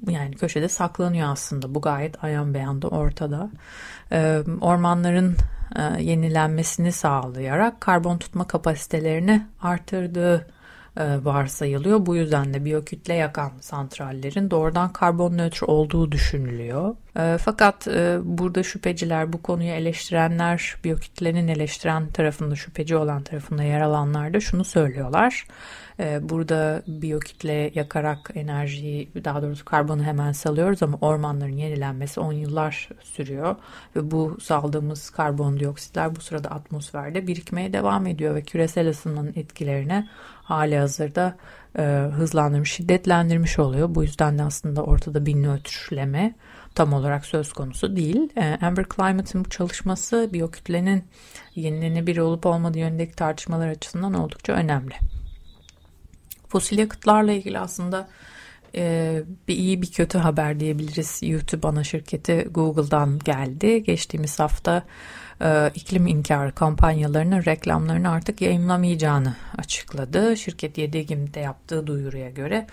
[0.09, 1.74] yani köşede saklanıyor aslında.
[1.74, 3.50] Bu gayet ayan beyanda ortada.
[4.12, 5.37] Ee, ormanların
[5.76, 10.46] e, yenilenmesini sağlayarak karbon tutma kapasitelerini artırdığı
[10.96, 12.07] e, varsayılıyor.
[12.07, 16.96] Bu yüzden de biyokütle yakan santrallerin doğrudan karbon nötr olduğu düşünülüyor.
[17.18, 17.87] E, fakat
[18.24, 24.64] burada şüpheciler, bu konuyu eleştirenler, biyokütlenin eleştiren tarafında, şüpheci olan tarafında yer alanlar da şunu
[24.64, 25.46] söylüyorlar.
[26.00, 32.88] Ee, burada biyokütle yakarak enerjiyi daha doğrusu karbonu hemen salıyoruz ama ormanların yenilenmesi 10 yıllar
[33.02, 33.57] sürüyor.
[33.96, 40.09] Ve bu saldığımız karbondioksitler bu sırada atmosferde birikmeye devam ediyor ve küresel ısınmanın etkilerine
[40.42, 41.37] hali hazırda
[41.78, 41.83] e,
[42.16, 43.94] hızlandırmış, şiddetlendirmiş oluyor.
[43.94, 46.35] Bu yüzden de aslında ortada bir nötrleme
[46.74, 48.28] tam olarak söz konusu değil.
[48.37, 51.04] E, Amber Climate'ın bu çalışması biyokütlenin
[51.54, 54.94] yenilenebilir olup olmadığı yönündeki tartışmalar açısından oldukça önemli.
[56.54, 58.08] Fosil yakıtlarla ilgili aslında
[58.74, 61.20] e, bir iyi bir kötü haber diyebiliriz.
[61.22, 63.82] YouTube ana şirketi Google'dan geldi.
[63.82, 64.82] Geçtiğimiz hafta
[65.42, 70.36] e, iklim inkarı kampanyalarının reklamlarını artık yayınlamayacağını açıkladı.
[70.36, 72.66] Şirket 7 Ekim'de yaptığı duyuruya göre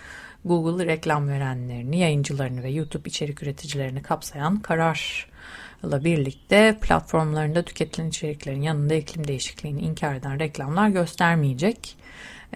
[0.44, 8.94] Google reklam verenlerini, yayıncılarını ve YouTube içerik üreticilerini kapsayan kararla birlikte platformlarında tüketilen içeriklerin yanında
[8.94, 11.96] iklim değişikliğini inkar eden reklamlar göstermeyecek.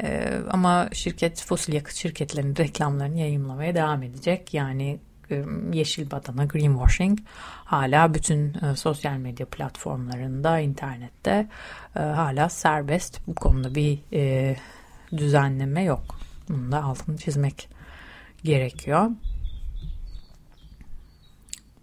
[0.03, 4.55] Ee, ama şirket fosil yakıt şirketlerinin reklamlarını yayınlamaya devam edecek.
[4.55, 4.99] Yani
[5.31, 7.19] e, yeşil badana greenwashing
[7.65, 11.49] hala bütün e, sosyal medya platformlarında, internette
[11.97, 13.21] e, hala serbest.
[13.27, 14.57] Bu konuda bir e,
[15.17, 16.19] düzenleme yok.
[16.49, 17.69] Bunu da altını çizmek
[18.45, 19.11] gerekiyor.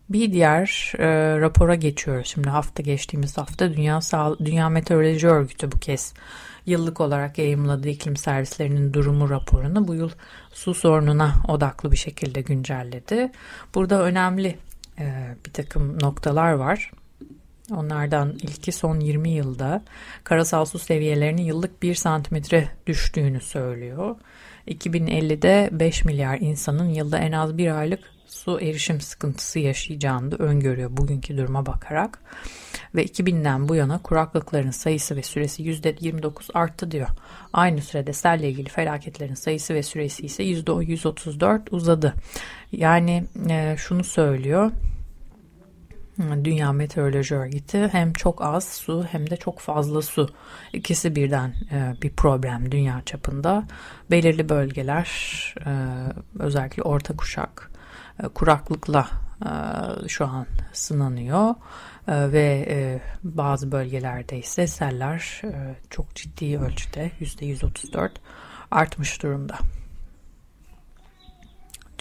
[0.10, 2.28] Bir diğer e, rapora geçiyoruz.
[2.28, 6.13] Şimdi hafta geçtiğimiz hafta Dünya Sağ Dünya Meteoroloji Örgütü bu kez
[6.66, 10.10] yıllık olarak yayımladığı iklim servislerinin durumu raporunu bu yıl
[10.54, 13.32] su sorununa odaklı bir şekilde güncelledi.
[13.76, 14.58] Burada önemli
[15.00, 16.92] e, bir takım noktalar var.
[17.72, 19.84] Onlardan ilki son 20 yılda
[20.24, 24.16] karasal su seviyelerinin yıllık 1 santimetre düştüğünü söylüyor.
[24.68, 30.98] 2050'de 5 milyar insanın yılda en az bir aylık su erişim sıkıntısı yaşayacağını da öngörüyor
[30.98, 32.19] bugünkü duruma bakarak.
[32.96, 37.08] Ve 2000'den bu yana kuraklıkların sayısı ve süresi %29 arttı diyor.
[37.54, 42.13] Aynı sürede selle ilgili felaketlerin sayısı ve süresi ise %134 uzadı.
[42.72, 44.72] Yani e, şunu söylüyor.
[46.43, 50.30] Dünya Meteoroloji Örgütü hem çok az su hem de çok fazla su
[50.74, 53.63] ikisi birden e, bir problem dünya çapında.
[54.12, 55.10] Belirli bölgeler
[55.65, 55.72] e,
[56.39, 57.72] özellikle orta kuşak
[58.34, 59.08] kuraklıkla
[59.45, 59.49] e,
[60.08, 61.56] şu an sınanıyor
[62.08, 65.41] e, ve bazı bölgelerde ise seller
[65.89, 68.10] çok ciddi ölçüde %134
[68.71, 69.58] artmış durumda.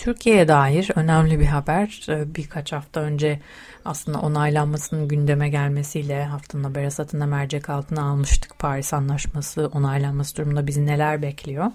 [0.03, 2.07] Türkiye'ye dair önemli bir haber.
[2.09, 3.41] Birkaç hafta önce
[3.85, 8.59] aslında onaylanmasının gündeme gelmesiyle haftanın haber hasatında mercek altına almıştık.
[8.59, 11.73] Paris Anlaşması onaylanması durumunda bizi neler bekliyor?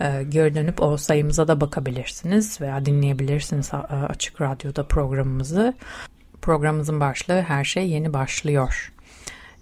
[0.00, 5.74] E, o sayımıza da bakabilirsiniz veya dinleyebilirsiniz e, Açık Radyo'da programımızı.
[6.42, 8.92] Programımızın başlığı Her Şey Yeni Başlıyor.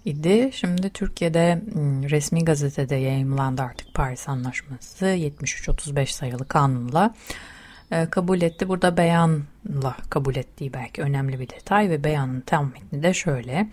[0.05, 0.49] idi.
[0.53, 1.61] Şimdi Türkiye'de
[2.09, 7.13] resmi gazetede yayımlandı artık Paris Anlaşması 73-35 sayılı kanunla
[7.91, 8.69] e, kabul etti.
[8.69, 13.67] Burada beyanla kabul ettiği belki önemli bir detay ve beyanın tam metni de şöyle.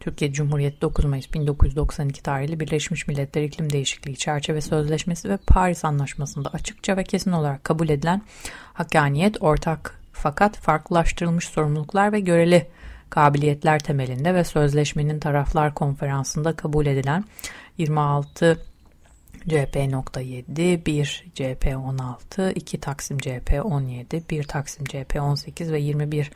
[0.00, 6.48] Türkiye Cumhuriyeti 9 Mayıs 1992 tarihli Birleşmiş Milletler İklim Değişikliği Çerçeve Sözleşmesi ve Paris Anlaşması'nda
[6.48, 8.22] açıkça ve kesin olarak kabul edilen
[8.72, 12.66] hakkaniyet, ortak fakat farklılaştırılmış sorumluluklar ve göreli
[13.10, 17.24] kabiliyetler temelinde ve sözleşmenin taraflar konferansında kabul edilen
[17.78, 18.58] 26
[19.48, 26.30] CP.7, 1 CP16, 2 Taksim CP17, 1 Taksim CP18 ve 21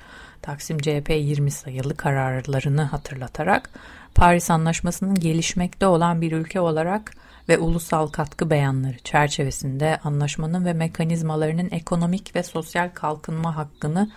[0.45, 3.71] Taksim CP20 sayılı kararlarını hatırlatarak
[4.15, 7.13] Paris Anlaşması'nın gelişmekte olan bir ülke olarak
[7.49, 14.11] ve ulusal katkı beyanları çerçevesinde anlaşmanın ve mekanizmalarının ekonomik ve sosyal kalkınma hakkını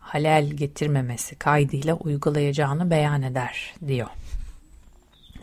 [0.00, 4.08] halel getirmemesi kaydıyla uygulayacağını beyan eder diyor.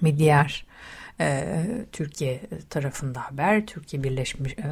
[0.02, 0.66] Bir diğer
[1.20, 4.64] e, Türkiye tarafında haber Türkiye Birleşmiş e,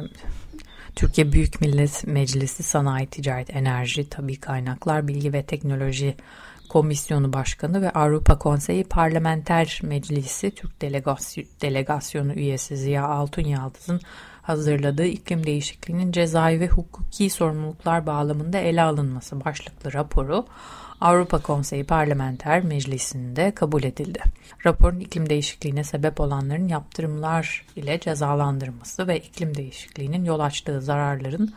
[0.96, 6.16] Türkiye Büyük Millet Meclisi Sanayi Ticaret Enerji Tabi Kaynaklar Bilgi ve Teknoloji
[6.70, 10.82] Komisyonu Başkanı ve Avrupa Konseyi Parlamenter Meclisi Türk
[11.62, 14.00] Delegasyonu üyesi Ziya Altun Yaldız'ın
[14.42, 20.46] hazırladığı iklim değişikliğinin cezai ve hukuki sorumluluklar bağlamında ele alınması başlıklı raporu
[21.00, 24.20] Avrupa Konseyi Parlamenter Meclisi'nde kabul edildi.
[24.66, 31.54] Raporun iklim değişikliğine sebep olanların yaptırımlar ile cezalandırması ve iklim değişikliğinin yol açtığı zararların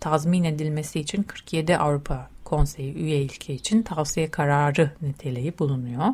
[0.00, 6.06] tazmin edilmesi için 47 Avrupa Konseyi üye ülke için tavsiye kararı niteliği bulunuyor.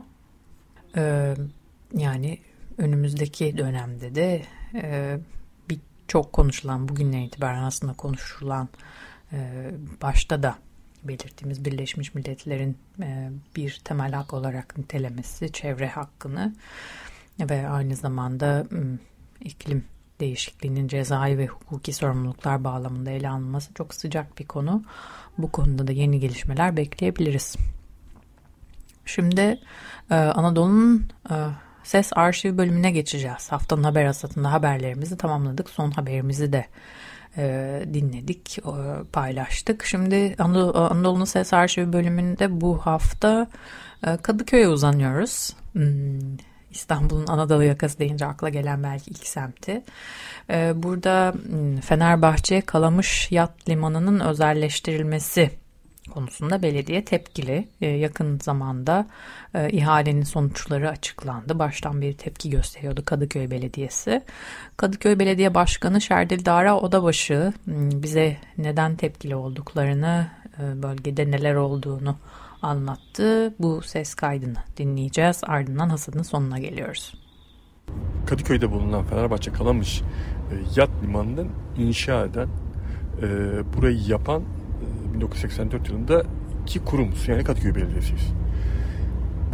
[0.96, 1.34] Ee,
[1.92, 2.38] yani
[2.78, 4.42] önümüzdeki dönemde de
[4.74, 5.18] e,
[5.70, 8.68] bir çok konuşulan bugünden itibaren aslında konuşulan
[9.32, 9.70] e,
[10.02, 10.58] başta da
[11.04, 16.54] belirttiğimiz Birleşmiş Milletler'in e, bir temel hak olarak nitelemesi çevre hakkını
[17.40, 18.66] ve aynı zamanda
[19.40, 19.84] iklim
[20.20, 24.82] değişikliğinin cezai ve hukuki sorumluluklar bağlamında ele alınması çok sıcak bir konu.
[25.38, 27.56] Bu konuda da yeni gelişmeler bekleyebiliriz.
[29.04, 29.60] Şimdi
[30.10, 31.34] e, Anadolu'nun e,
[31.84, 33.52] ses arşiv bölümüne geçeceğiz.
[33.52, 35.70] Haftanın haber asatında haberlerimizi tamamladık.
[35.70, 36.66] Son haberimizi de
[37.36, 38.58] e, dinledik,
[39.12, 39.84] paylaştık.
[39.84, 43.46] Şimdi Anadolu, Anadolu'nun ses arşivi bölümünde bu hafta
[44.22, 45.56] Kadıköy'e uzanıyoruz.
[45.72, 46.36] Hmm,
[46.76, 49.82] İstanbul'un Anadolu yakası deyince akla gelen belki ilk semti.
[50.50, 55.50] Ee, burada hmm, Fenerbahçe Kalamış Yat Limanı'nın özelleştirilmesi
[56.10, 57.68] konusunda belediye tepkili.
[57.80, 59.06] Ee, yakın zamanda
[59.54, 61.58] e, ihalenin sonuçları açıklandı.
[61.58, 64.22] Baştan bir tepki gösteriyordu Kadıköy Belediyesi.
[64.76, 70.26] Kadıköy Belediye Başkanı Şerdil Dara Odabaşı hmm, bize neden tepkili olduklarını,
[70.58, 72.16] e, bölgede neler olduğunu
[72.62, 73.54] anlattı.
[73.58, 75.40] Bu ses kaydını dinleyeceğiz.
[75.46, 77.14] Ardından hasadın sonuna geliyoruz.
[78.26, 82.48] Kadıköy'de bulunan Fenerbahçe Kalamış e, yat limanının inşa eden,
[83.22, 83.28] e,
[83.76, 84.42] burayı yapan
[85.10, 86.22] e, 1984 yılında
[86.62, 88.32] iki kurumuz yani Kadıköy Belediyesi'yiz.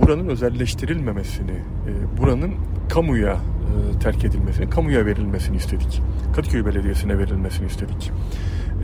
[0.02, 2.54] Buranın özelleştirilmemesini, e, buranın
[2.88, 6.02] kamuya e, terk edilmesini, kamuya verilmesini istedik.
[6.36, 8.12] Kadıköy Belediyesi'ne verilmesini istedik.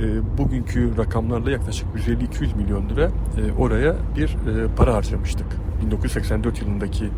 [0.03, 5.47] E, bugünkü rakamlarla yaklaşık 150-200 milyon lira e, oraya bir e, para harcamıştık.
[5.85, 7.11] 1984 yılındaki e,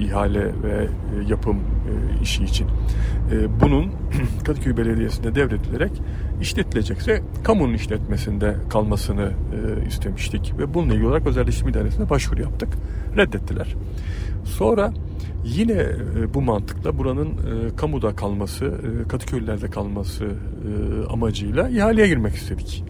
[0.00, 0.88] ihale ve
[1.28, 1.60] yapım
[2.22, 2.66] işi için.
[3.60, 3.92] Bunun
[4.44, 5.92] Kadıköy Belediyesi'ne devredilerek
[6.40, 9.32] işletilecekse kamunun işletmesinde kalmasını
[9.88, 12.68] istemiştik ve bununla ilgili olarak özelleştirme idaresine başvuru yaptık.
[13.16, 13.74] Reddettiler.
[14.46, 14.92] Sonra
[15.46, 20.24] Yine e, bu mantıkla buranın e, kamuda kalması, e, Kadıköylülerde kalması
[21.10, 22.84] amacıyla ihaleye girmek istedik.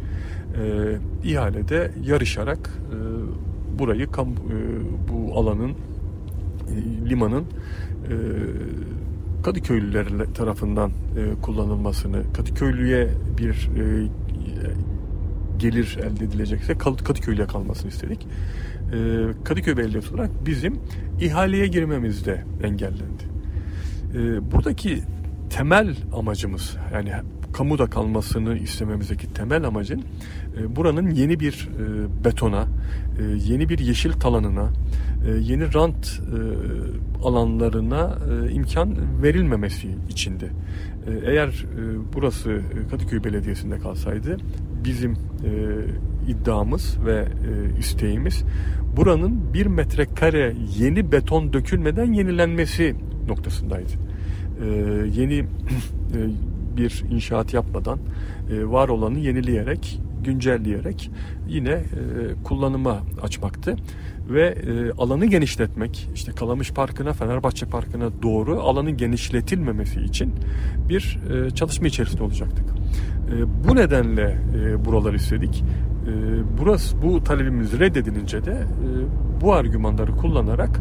[1.24, 2.70] İhalede yarışarak
[3.78, 4.06] burayı
[5.08, 5.72] bu alanın
[7.08, 7.44] limanın
[9.44, 10.90] Kadıköylüler tarafından
[11.42, 13.70] kullanılmasını, Kadıköylüye bir
[15.58, 18.26] gelir elde edilecekse Kadıköy'le kalmasını istedik.
[18.92, 20.78] Ee, Kadıköy Belediyesi olarak bizim
[21.20, 23.24] ihaleye girmemizde engellendi.
[24.14, 25.02] Ee, buradaki
[25.50, 27.12] temel amacımız yani
[27.56, 30.02] kamuda kalmasını istememizdeki temel amacın
[30.60, 32.66] e, buranın yeni bir e, betona,
[33.18, 33.22] e,
[33.52, 34.70] yeni bir yeşil talanına,
[35.40, 36.20] yeni rant
[37.24, 38.18] alanlarına
[38.50, 40.52] imkan verilmemesi içindi.
[41.26, 41.64] Eğer
[42.14, 44.36] burası Kadıköy Belediyesi'nde kalsaydı
[44.84, 45.16] bizim
[46.28, 48.44] iddiamız ve e, isteğimiz
[48.96, 52.94] buranın bir metrekare yeni beton dökülmeden yenilenmesi
[53.28, 53.92] noktasındaydı.
[54.62, 54.66] E,
[55.20, 55.46] yeni e,
[56.76, 57.98] bir inşaat yapmadan
[58.50, 61.10] e, var olanı yenileyerek güncelleyerek
[61.48, 61.82] yine e,
[62.44, 63.76] kullanıma açmaktı.
[64.30, 70.34] ve e, alanı genişletmek, işte Kalamış Parkı'na, Fenerbahçe Parkı'na doğru alanın genişletilmemesi için
[70.88, 72.64] bir e, çalışma içerisinde olacaktık.
[73.32, 75.64] E, bu nedenle e, buraları istedik.
[76.06, 76.12] E,
[76.58, 80.80] burası bu talebimiz reddedilince de e, bu argümanları kullanarak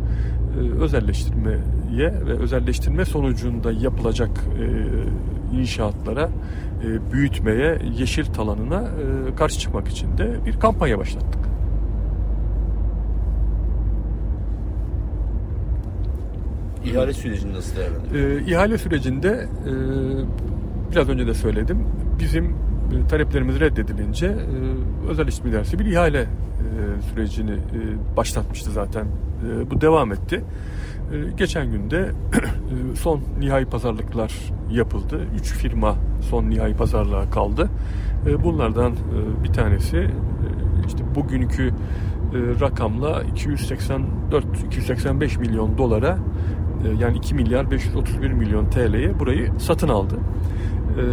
[0.59, 4.29] e, özelleştirmeye ve özelleştirme sonucunda yapılacak
[4.59, 6.29] e, inşaatlara,
[6.83, 11.45] e, büyütmeye, yeşil talanına e, karşı çıkmak için de bir kampanya başlattık.
[16.85, 18.47] İhale sürecini nasıl değerlendiriyorsunuz?
[18.47, 19.71] E, ihale sürecinde e,
[20.91, 21.77] biraz önce de söyledim.
[22.19, 24.33] Bizim e, taleplerimiz reddedilince e,
[25.09, 26.27] özel iş dersi bir ihale e,
[27.01, 27.57] sürecini
[28.17, 29.05] başlatmıştı zaten.
[29.71, 30.43] Bu devam etti.
[31.13, 32.11] E, geçen günde
[32.95, 34.33] son nihai pazarlıklar
[34.71, 35.21] yapıldı.
[35.35, 37.69] Üç firma son nihai pazarlığa kaldı.
[38.43, 38.93] Bunlardan
[39.43, 40.07] bir tanesi
[40.87, 41.73] işte bugünkü
[42.61, 46.17] rakamla 284-285 milyon dolara
[46.99, 50.15] yani 2 milyar 531 milyon TL'ye burayı satın aldı.
[50.97, 51.03] E,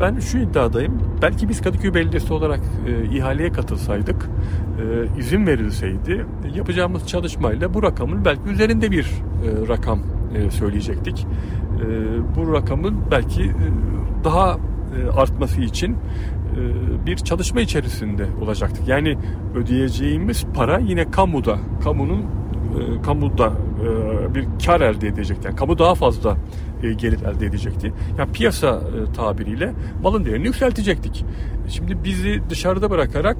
[0.00, 1.02] ben şu iddiadayım.
[1.22, 4.30] Belki biz Kadıköy Belediyesi olarak e, ihaleye katılsaydık,
[5.18, 9.10] izin verilseydi yapacağımız çalışmayla bu rakamın belki üzerinde bir
[9.68, 9.98] rakam
[10.50, 11.26] söyleyecektik.
[12.36, 13.52] Bu rakamın belki
[14.24, 14.58] daha
[15.16, 15.96] artması için
[17.06, 18.88] bir çalışma içerisinde olacaktık.
[18.88, 19.18] Yani
[19.54, 23.52] ödeyeceğimiz para yine kamuda, kamunun e, kamuda e,
[24.34, 25.46] bir kar elde edecekti.
[25.46, 26.36] Yani kamu daha fazla
[26.82, 27.92] e, gelir elde edecekti.
[28.18, 29.72] Yani piyasa e, tabiriyle
[30.02, 31.24] malın değerini yükseltecektik.
[31.68, 33.36] Şimdi bizi dışarıda bırakarak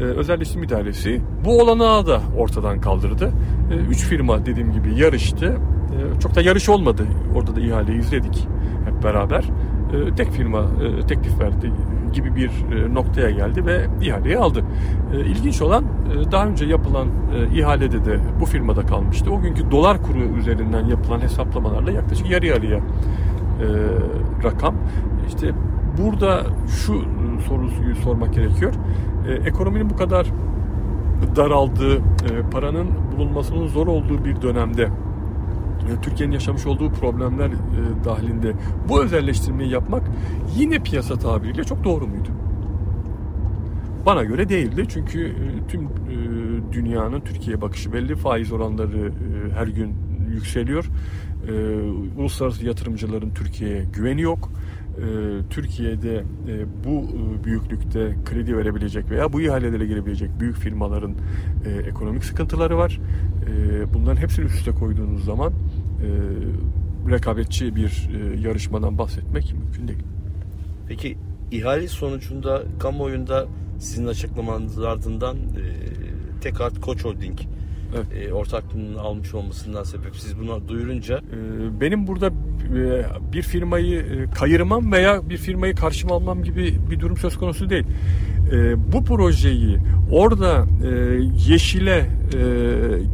[0.00, 3.32] e, özelleştirme idaresi bu olanağı da ortadan kaldırdı.
[3.72, 5.46] E, üç firma dediğim gibi yarıştı.
[5.46, 7.06] E, çok da yarış olmadı.
[7.34, 8.46] Orada da ihaleyi izledik
[8.84, 9.44] hep beraber.
[9.92, 11.72] E, tek firma e, teklif verdi
[12.12, 14.64] gibi bir e, noktaya geldi ve ihaleyi aldı.
[15.12, 15.84] İlginç olan
[16.32, 17.08] daha önce yapılan
[17.54, 19.30] ihalede de bu firmada kalmıştı.
[19.30, 22.80] O günkü dolar kuru üzerinden yapılan hesaplamalarla yaklaşık yarı yarıya
[24.44, 24.74] rakam.
[25.28, 25.50] İşte
[26.02, 27.04] burada şu
[27.48, 28.72] soruyu sormak gerekiyor.
[29.44, 30.26] Ekonominin bu kadar
[31.36, 32.00] daraldığı,
[32.52, 34.88] paranın bulunmasının zor olduğu bir dönemde
[36.02, 38.52] Türkiye'nin yaşamış olduğu problemler e, dahilinde
[38.88, 40.02] bu özelleştirmeyi yapmak
[40.56, 42.28] yine piyasa tabiriyle çok doğru muydu?
[44.06, 45.88] Bana göre değildi çünkü e, tüm e,
[46.72, 48.16] dünyanın Türkiye'ye bakışı belli.
[48.16, 49.94] Faiz oranları e, her gün
[50.32, 50.84] yükseliyor.
[52.16, 54.50] Uluslararası yatırımcıların Türkiye'ye güveni yok.
[55.50, 56.24] Türkiye'de
[56.84, 57.08] bu
[57.44, 61.14] büyüklükte kredi verebilecek veya bu ihalelere girebilecek büyük firmaların
[61.88, 63.00] ekonomik sıkıntıları var.
[63.94, 65.52] Bunların hepsini üst üste koyduğunuz zaman
[66.02, 66.08] e,
[67.10, 70.02] rekabetçi bir e, yarışmadan bahsetmek mümkün değil.
[70.88, 71.18] Peki
[71.50, 73.46] ihale sonucunda kamuoyunda
[73.78, 75.40] sizin açıklamanız ardından e,
[76.40, 77.38] Tekart Koç Holding
[77.96, 78.28] evet.
[78.28, 84.30] e, ortaklığının almış olmasından sebep siz bunu duyurunca e, benim burada e, bir firmayı e,
[84.30, 87.84] kayırmam veya bir firmayı karşıma almam gibi bir durum söz konusu değil.
[88.52, 89.78] E, bu projeyi
[90.12, 90.88] orada e,
[91.48, 92.40] yeşile e,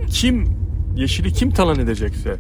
[0.07, 0.64] kim
[0.97, 2.37] yeşili kim talan edecekse e,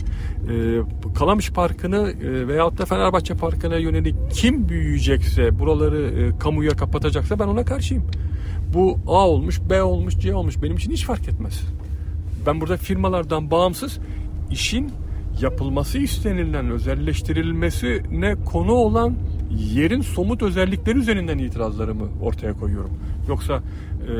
[1.14, 7.46] Kalamış Parkı'nı e, veyahut da Fenerbahçe Parkı'na yönelik kim büyüyecekse buraları e, kamuya kapatacaksa ben
[7.46, 8.04] ona karşıyım.
[8.74, 11.62] Bu A olmuş, B olmuş, C olmuş benim için hiç fark etmez.
[12.46, 13.98] Ben burada firmalardan bağımsız
[14.50, 14.90] işin
[15.40, 19.14] yapılması istenilen özelleştirilmesine konu olan
[19.50, 22.90] yerin somut özellikleri üzerinden itirazlarımı ortaya koyuyorum.
[23.28, 23.62] Yoksa
[24.08, 24.14] e,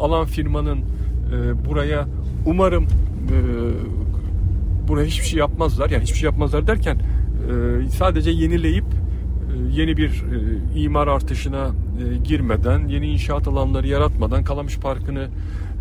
[0.00, 2.08] alan firmanın e, buraya
[2.46, 2.86] umarım
[3.30, 5.90] e, buraya hiçbir şey yapmazlar.
[5.90, 12.16] Yani hiçbir şey yapmazlar derken e, sadece yenileyip e, yeni bir e, imar artışına e,
[12.16, 15.28] girmeden, yeni inşaat alanları yaratmadan, Kalamış Parkı'nı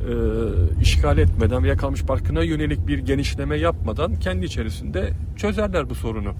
[0.06, 0.14] e,
[0.82, 6.34] işgal etmeden veya Kalamış Parkı'na yönelik bir genişleme yapmadan kendi içerisinde çözerler bu sorunu.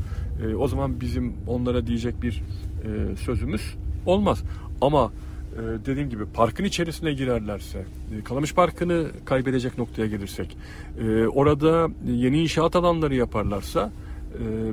[0.44, 2.44] E, o zaman bizim onlara diyecek bir
[2.84, 3.76] e, sözümüz
[4.06, 4.44] olmaz.
[4.82, 5.12] Ama
[5.58, 7.86] dediğim gibi parkın içerisine girerlerse,
[8.20, 10.58] e, Kalamış Parkı'nı kaybedecek noktaya gelirsek,
[11.00, 13.92] e, orada yeni inşaat alanları yaparlarsa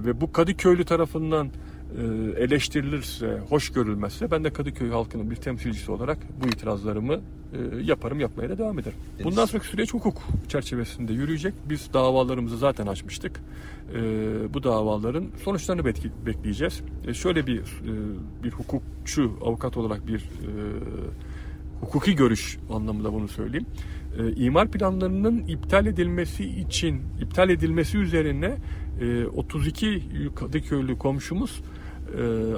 [0.06, 1.48] ve bu Kadıköylü tarafından
[2.36, 7.20] eleştirilirse, hoş görülmezse ben de Kadıköy halkının bir temsilcisi olarak bu itirazlarımı
[7.82, 8.98] yaparım, yapmaya da devam ederim.
[9.24, 11.54] Bundan sonraki süreç hukuk çerçevesinde yürüyecek.
[11.68, 13.40] Biz davalarımızı zaten açmıştık.
[14.54, 15.84] Bu davaların sonuçlarını
[16.26, 16.82] bekleyeceğiz.
[17.12, 17.62] Şöyle bir
[18.42, 20.28] bir hukukçu, avukat olarak bir
[21.80, 23.66] hukuki görüş anlamında bunu söyleyeyim.
[24.36, 28.56] İmar planlarının iptal edilmesi için, iptal edilmesi üzerine
[29.36, 30.02] 32
[30.36, 31.62] Kadıköylü komşumuz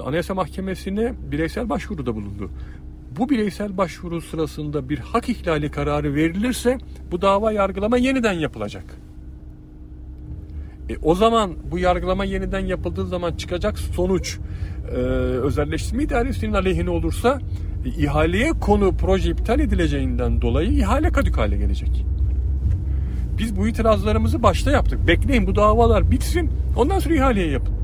[0.05, 2.49] Anayasa Mahkemesi'ne bireysel başvuruda bulundu.
[3.17, 6.77] bu bireysel başvuru sırasında bir hak ihlali kararı verilirse
[7.11, 8.83] bu dava yargılama yeniden yapılacak.
[10.89, 14.37] E, o zaman bu yargılama yeniden yapıldığı zaman çıkacak sonuç
[14.91, 14.95] e,
[15.47, 17.39] özelleştirme idaresinin aleyhine olursa
[17.85, 22.05] e, ihaleye konu proje iptal edileceğinden dolayı ihale kadük hale gelecek.
[23.37, 25.07] Biz bu itirazlarımızı başta yaptık.
[25.07, 26.49] Bekleyin bu davalar bitsin.
[26.77, 27.74] Ondan sonra ihaleye yapın.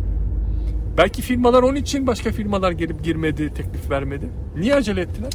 [0.98, 4.30] Belki firmalar onun için başka firmalar gelip girmedi, teklif vermedi.
[4.58, 5.32] Niye acele ettiler?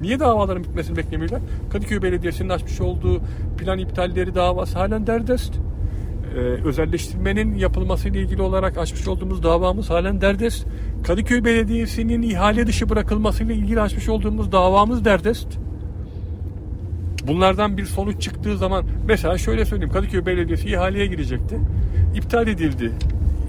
[0.00, 1.40] Niye davaların bitmesini beklemiyorlar?
[1.72, 3.20] Kadıköy Belediyesi'nin açmış olduğu
[3.58, 5.54] plan iptalleri davası halen derdest.
[6.34, 10.66] Ee, özelleştirmenin yapılması ile ilgili olarak açmış olduğumuz davamız halen derdest.
[11.04, 15.48] Kadıköy Belediyesi'nin ihale dışı bırakılması ile ilgili açmış olduğumuz davamız derdest.
[17.26, 21.58] Bunlardan bir sonuç çıktığı zaman mesela şöyle söyleyeyim Kadıköy Belediyesi ihaleye girecekti.
[22.14, 22.92] İptal edildi.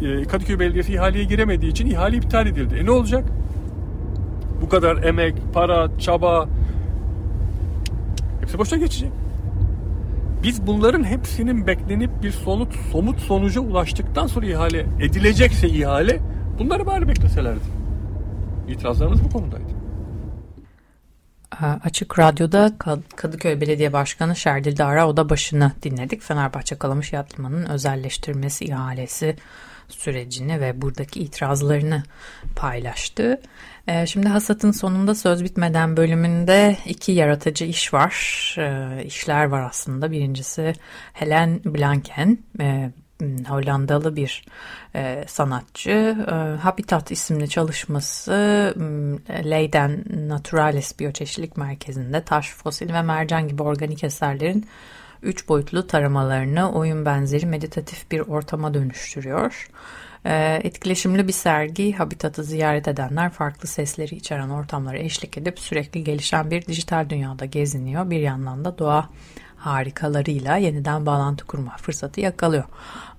[0.01, 2.75] Ee, Kadıköy Belediyesi ihaleye giremediği için ihale iptal edildi.
[2.75, 3.23] E ne olacak?
[4.61, 6.49] Bu kadar emek, para, çaba
[8.41, 9.11] hepsi boşa geçecek.
[10.43, 16.19] Biz bunların hepsinin beklenip bir sonuç, somut sonuca ulaştıktan sonra ihale edilecekse ihale
[16.59, 17.59] bunları bari bekleselerdi.
[18.67, 19.79] İtirazlarımız bu konudaydı.
[21.83, 22.71] Açık Radyo'da
[23.15, 26.21] Kadıköy Belediye Başkanı Şerdil Dara Oda başını dinledik.
[26.21, 29.35] Fenerbahçe Kalamış Yat Limanı'nın özelleştirmesi ihalesi
[29.89, 32.03] sürecini ve buradaki itirazlarını
[32.55, 33.41] paylaştı.
[33.87, 38.55] Ee, şimdi hasatın sonunda söz bitmeden bölümünde iki yaratıcı iş var.
[38.57, 40.11] Ee, işler var aslında.
[40.11, 40.73] Birincisi
[41.13, 42.91] Helen Blanken, e,
[43.47, 44.45] Hollandalı bir
[44.95, 46.17] e, sanatçı.
[46.31, 48.31] E, Habitat isimli çalışması
[49.29, 54.67] Leiden Naturalis Biyoçeşitlik Merkezi'nde taş, fosil ve mercan gibi organik eserlerin
[55.23, 59.69] üç boyutlu taramalarını oyun benzeri meditatif bir ortama dönüştürüyor.
[60.25, 66.51] Ee, etkileşimli bir sergi, habitatı ziyaret edenler farklı sesleri içeren ortamlara eşlik edip sürekli gelişen
[66.51, 68.09] bir dijital dünyada geziniyor.
[68.09, 69.09] Bir yandan da doğa
[69.57, 72.63] harikalarıyla yeniden bağlantı kurma fırsatı yakalıyor.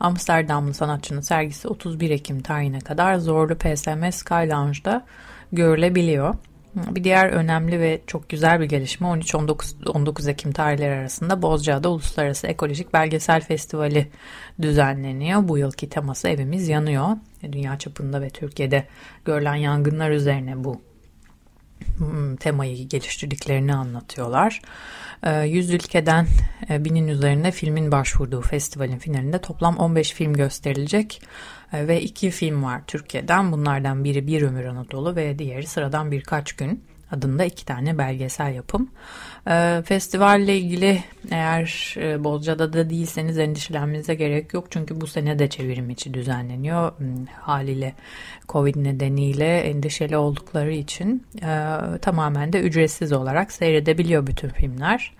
[0.01, 5.07] Amsterdamlı sanatçının sergisi 31 Ekim tarihine kadar Zorlu PSM Sky Lounge'da
[5.53, 6.35] görülebiliyor.
[6.75, 12.93] Bir diğer önemli ve çok güzel bir gelişme 13-19 Ekim tarihleri arasında Bozcaada Uluslararası Ekolojik
[12.93, 14.09] Belgesel Festivali
[14.63, 15.49] düzenleniyor.
[15.49, 17.09] Bu yılki teması Evimiz Yanıyor.
[17.53, 18.87] Dünya çapında ve Türkiye'de
[19.25, 20.81] görülen yangınlar üzerine bu
[21.99, 24.61] hmm, temayı geliştirdiklerini anlatıyorlar.
[25.25, 26.27] 100 ee, ülkeden
[26.71, 31.23] e, binin üzerinde filmin başvurduğu festivalin finalinde toplam 15 film gösterilecek.
[31.73, 33.53] Ee, ve iki film var Türkiye'den.
[33.53, 38.91] Bunlardan biri Bir Ömür Anadolu ve diğeri Sıradan Birkaç Gün adında iki tane belgesel yapım.
[39.51, 44.67] E, festivalle ilgili eğer e, Bozca'da da değilseniz endişelenmenize gerek yok.
[44.71, 46.99] Çünkü bu sene de çevirim içi düzenleniyor.
[46.99, 47.95] Hmm, haliyle
[48.49, 55.13] Covid nedeniyle endişeli oldukları için e, tamamen de ücretsiz olarak seyredebiliyor bütün filmler.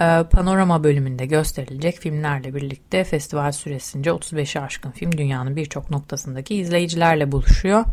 [0.00, 7.32] Ee, panorama bölümünde gösterilecek filmlerle birlikte festival süresince 35'i aşkın film dünyanın birçok noktasındaki izleyicilerle
[7.32, 7.84] buluşuyor.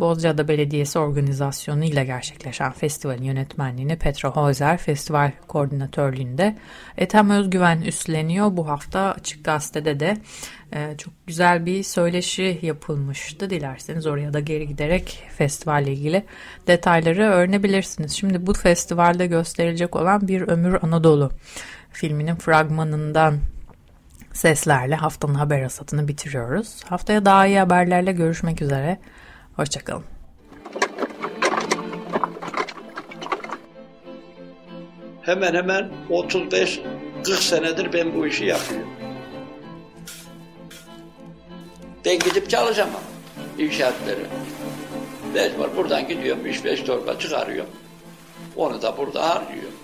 [0.00, 6.56] Bozcaada Belediyesi organizasyonu ile gerçekleşen festivalin yönetmenliğini Petra Hozer festival koordinatörlüğünde
[6.96, 8.56] Ethem Özgüven üstleniyor.
[8.56, 10.16] Bu hafta Açık Gazete'de de
[10.72, 13.50] e, çok güzel bir söyleşi yapılmıştı.
[13.50, 16.24] Dilerseniz oraya da geri giderek festivalle ilgili
[16.66, 18.12] detayları öğrenebilirsiniz.
[18.12, 21.30] Şimdi bu festivalde gösterilecek olan Bir Ömür Anadolu
[21.92, 23.38] filminin fragmanından
[24.32, 26.84] seslerle haftanın haber asatını bitiriyoruz.
[26.84, 28.98] Haftaya daha iyi haberlerle görüşmek üzere.
[29.60, 30.04] Hoşçakalın.
[35.22, 36.80] Hemen hemen 35-40
[37.24, 38.88] senedir ben bu işi yapıyorum.
[42.04, 43.02] Ben gidip çalışamam
[43.58, 44.26] inşaatları.
[45.34, 47.70] Mecbur buradan gidiyorum 3-5 torba çıkarıyorum.
[48.56, 49.78] Onu da burada harcıyorum.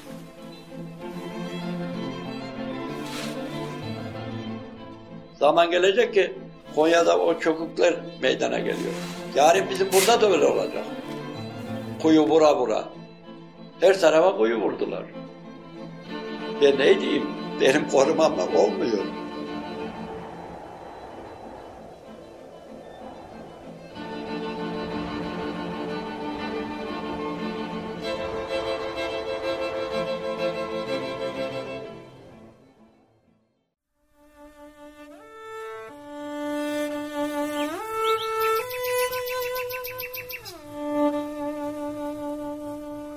[5.39, 6.35] Zaman gelecek ki
[6.75, 8.95] Konya'da o çokuklar meydana geliyor.
[9.37, 10.85] Yarın bizim burada da öyle olacak.
[12.03, 12.85] Kuyu bura bura.
[13.81, 15.03] Her tarafa kuyu vurdular.
[16.63, 17.27] Ben ne diyeyim?
[17.61, 19.05] Benim korumamla olmuyor.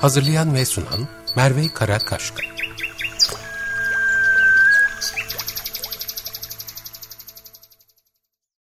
[0.00, 2.49] Hazırlayan ve sunan Merve Karakaşka